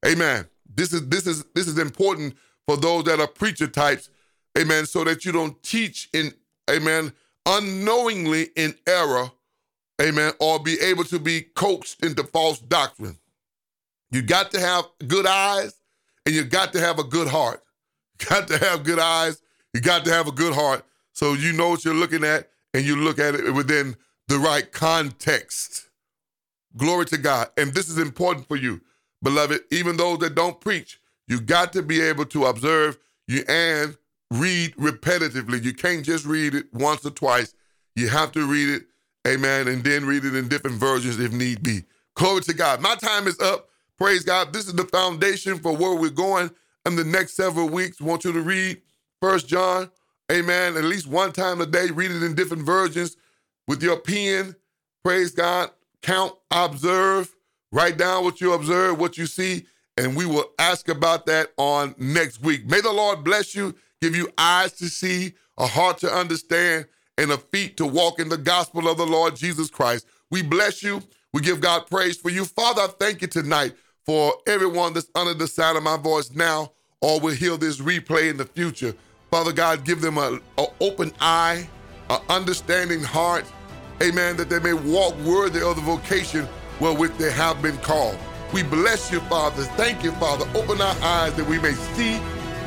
Amen. 0.07 0.47
This 0.75 0.93
is 0.93 1.09
this 1.09 1.27
is 1.27 1.45
this 1.55 1.67
is 1.67 1.79
important 1.79 2.35
for 2.67 2.77
those 2.77 3.05
that 3.05 3.21
are 3.21 3.27
preacher 3.27 3.67
types, 3.67 4.11
amen, 4.57 4.87
so 4.87 5.03
that 5.05 5.25
you 5.25 5.33
don't 5.33 5.61
teach 5.63 6.09
in, 6.13 6.33
amen, 6.71 7.13
unknowingly 7.47 8.49
in 8.55 8.75
error, 8.87 9.31
amen, 10.01 10.33
or 10.39 10.61
be 10.61 10.79
able 10.81 11.05
to 11.05 11.19
be 11.19 11.43
coaxed 11.43 12.05
into 12.05 12.23
false 12.23 12.61
doctrine. 12.61 13.19
You 14.13 14.23
got 14.23 14.53
to 14.53 14.61
have 14.61 14.85
good 15.07 15.27
eyes 15.27 15.75
and 16.25 16.35
you 16.35 16.45
got 16.45 16.73
to 16.75 16.81
have 16.81 16.99
a 16.99 17.05
good 17.05 17.29
heart. 17.29 17.63
Got 18.29 18.49
to 18.49 18.59
have 18.59 18.85
good 18.85 18.99
eyes, 18.99 19.43
you 19.73 19.81
got 19.81 20.05
to 20.05 20.13
have 20.13 20.29
a 20.29 20.33
good 20.33 20.55
heart 20.55 20.85
so 21.13 21.35
you 21.35 21.53
know 21.53 21.69
what 21.69 21.85
you're 21.85 21.95
looking 21.95 22.25
at 22.25 22.49
and 22.75 22.85
you 22.85 22.97
look 22.97 23.19
at 23.19 23.35
it 23.35 23.53
within 23.53 23.97
the 24.29 24.39
right 24.39 24.71
context. 24.71 25.89
Glory 26.77 27.05
to 27.07 27.19
God. 27.19 27.49
And 27.57 27.75
this 27.75 27.89
is 27.89 27.99
important 27.99 28.47
for 28.47 28.57
you, 28.57 28.81
beloved, 29.23 29.61
even 29.71 29.97
those 29.97 30.19
that 30.19 30.35
don't 30.35 30.61
preach. 30.61 31.01
You 31.27 31.41
got 31.41 31.73
to 31.75 31.83
be 31.83 32.01
able 32.01 32.27
to 32.27 32.47
observe 32.47 32.99
you 33.27 33.45
and 33.49 33.97
read 34.31 34.75
repetitively. 34.77 35.63
You 35.63 35.75
can't 35.75 36.05
just 36.05 36.25
read 36.25 36.55
it 36.55 36.73
once 36.73 37.05
or 37.05 37.11
twice. 37.11 37.55
You 37.97 38.09
have 38.09 38.33
to 38.33 38.47
read 38.47 38.69
it, 38.69 38.83
amen, 39.27 39.69
and 39.69 39.83
then 39.83 40.05
read 40.07 40.25
it 40.25 40.35
in 40.35 40.49
different 40.49 40.77
versions 40.77 41.19
if 41.19 41.33
need 41.33 41.63
be. 41.63 41.85
Glory 42.15 42.43
to 42.43 42.55
God. 42.55 42.81
My 42.81 42.95
time 42.95 43.27
is 43.27 43.39
up. 43.41 43.69
Praise 43.99 44.25
God. 44.25 44.53
This 44.53 44.67
is 44.67 44.75
the 44.75 44.85
foundation 44.85 45.59
for 45.59 45.77
where 45.77 45.95
we're 45.95 46.11
going 46.11 46.51
in 46.87 46.97
the 46.97 47.05
next 47.05 47.35
several 47.35 47.69
weeks. 47.69 48.01
Want 48.01 48.25
you 48.25 48.33
to 48.33 48.41
read 48.41 48.81
First 49.21 49.49
John, 49.49 49.91
amen, 50.33 50.77
at 50.77 50.85
least 50.85 51.07
one 51.07 51.33
time 51.33 51.61
a 51.61 51.67
day. 51.67 51.89
Read 51.91 52.11
it 52.11 52.23
in 52.23 52.35
different 52.35 52.65
versions 52.65 53.17
with 53.67 53.83
your 53.83 53.99
pen. 53.99 54.57
Praise 55.05 55.33
God. 55.33 55.71
Count, 56.03 56.33
observe, 56.51 57.35
write 57.73 57.99
down 57.99 58.25
what 58.25 58.41
you 58.41 58.55
observe, 58.55 58.99
what 58.99 59.19
you 59.19 59.27
see, 59.27 59.67
and 59.99 60.17
we 60.17 60.25
will 60.25 60.51
ask 60.59 60.89
about 60.89 61.27
that 61.27 61.53
on 61.59 61.95
next 61.99 62.41
week. 62.43 62.67
May 62.67 62.81
the 62.81 62.93
Lord 62.93 63.23
bless 63.23 63.55
you, 63.55 63.75
give 64.01 64.17
you 64.17 64.31
eyes 64.39 64.73
to 64.73 64.89
see, 64.89 65.35
a 65.59 65.67
heart 65.67 65.99
to 65.99 66.11
understand, 66.11 66.87
and 67.19 67.31
a 67.31 67.37
feet 67.37 67.77
to 67.77 67.87
walk 67.87 68.19
in 68.19 68.31
the 68.31 68.39
gospel 68.39 68.89
of 68.89 68.97
the 68.97 69.05
Lord 69.07 69.37
Jesus 69.37 69.69
Christ. 69.69 70.07
We 70.31 70.41
bless 70.41 70.83
you. 70.83 71.03
We 71.35 71.43
give 71.43 71.61
God 71.61 71.87
praise 71.87 72.17
for 72.17 72.31
you. 72.31 72.47
Father, 72.47 72.83
I 72.83 72.89
thank 72.99 73.21
you 73.21 73.29
tonight 73.29 73.75
for 74.07 74.33
everyone 74.47 74.93
that's 74.93 75.11
under 75.15 75.35
the 75.35 75.47
sound 75.47 75.77
of 75.77 75.85
my 75.85 75.97
voice 75.97 76.31
now 76.33 76.73
or 77.01 77.21
will 77.21 77.35
hear 77.35 77.57
this 77.57 77.81
replay 77.81 78.31
in 78.31 78.37
the 78.37 78.45
future. 78.45 78.95
Father 79.31 79.53
God, 79.53 79.85
give 79.85 80.01
them 80.01 80.19
an 80.19 80.41
open 80.81 81.13
eye, 81.21 81.69
an 82.09 82.21
understanding 82.29 83.03
heart, 83.03 83.45
amen, 84.03 84.37
that 84.37 84.51
they 84.51 84.59
may 84.59 84.73
walk 84.73 85.17
worthy 85.21 85.63
of 85.63 85.77
the 85.77 85.83
vocation 85.83 86.49
wherewith 86.81 87.17
they 87.19 87.31
have 87.31 87.63
been 87.63 87.77
called. 87.79 88.19
We 88.53 88.63
bless 88.65 89.13
you, 89.13 89.21
Father. 89.21 89.63
Thank 89.77 90.03
you, 90.03 90.11
Father. 90.13 90.45
Open 90.59 90.81
our 90.81 90.97
eyes 91.03 91.35
that 91.35 91.47
we 91.47 91.59
may 91.61 91.73
see 91.73 92.17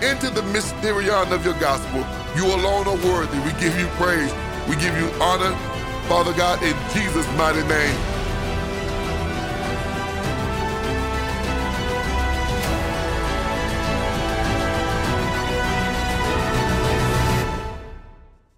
into 0.01 0.29
the 0.29 0.41
mysterion 0.53 1.31
of 1.31 1.43
your 1.43 1.59
gospel. 1.59 2.05
You 2.35 2.45
alone 2.45 2.87
are 2.87 3.05
worthy. 3.05 3.37
We 3.39 3.51
give 3.59 3.77
you 3.77 3.87
praise. 3.99 4.33
We 4.69 4.75
give 4.75 4.97
you 4.97 5.09
honor, 5.21 5.53
Father 6.07 6.33
God, 6.33 6.63
in 6.63 6.75
Jesus' 6.93 7.27
mighty 7.37 7.63
name. 7.67 8.12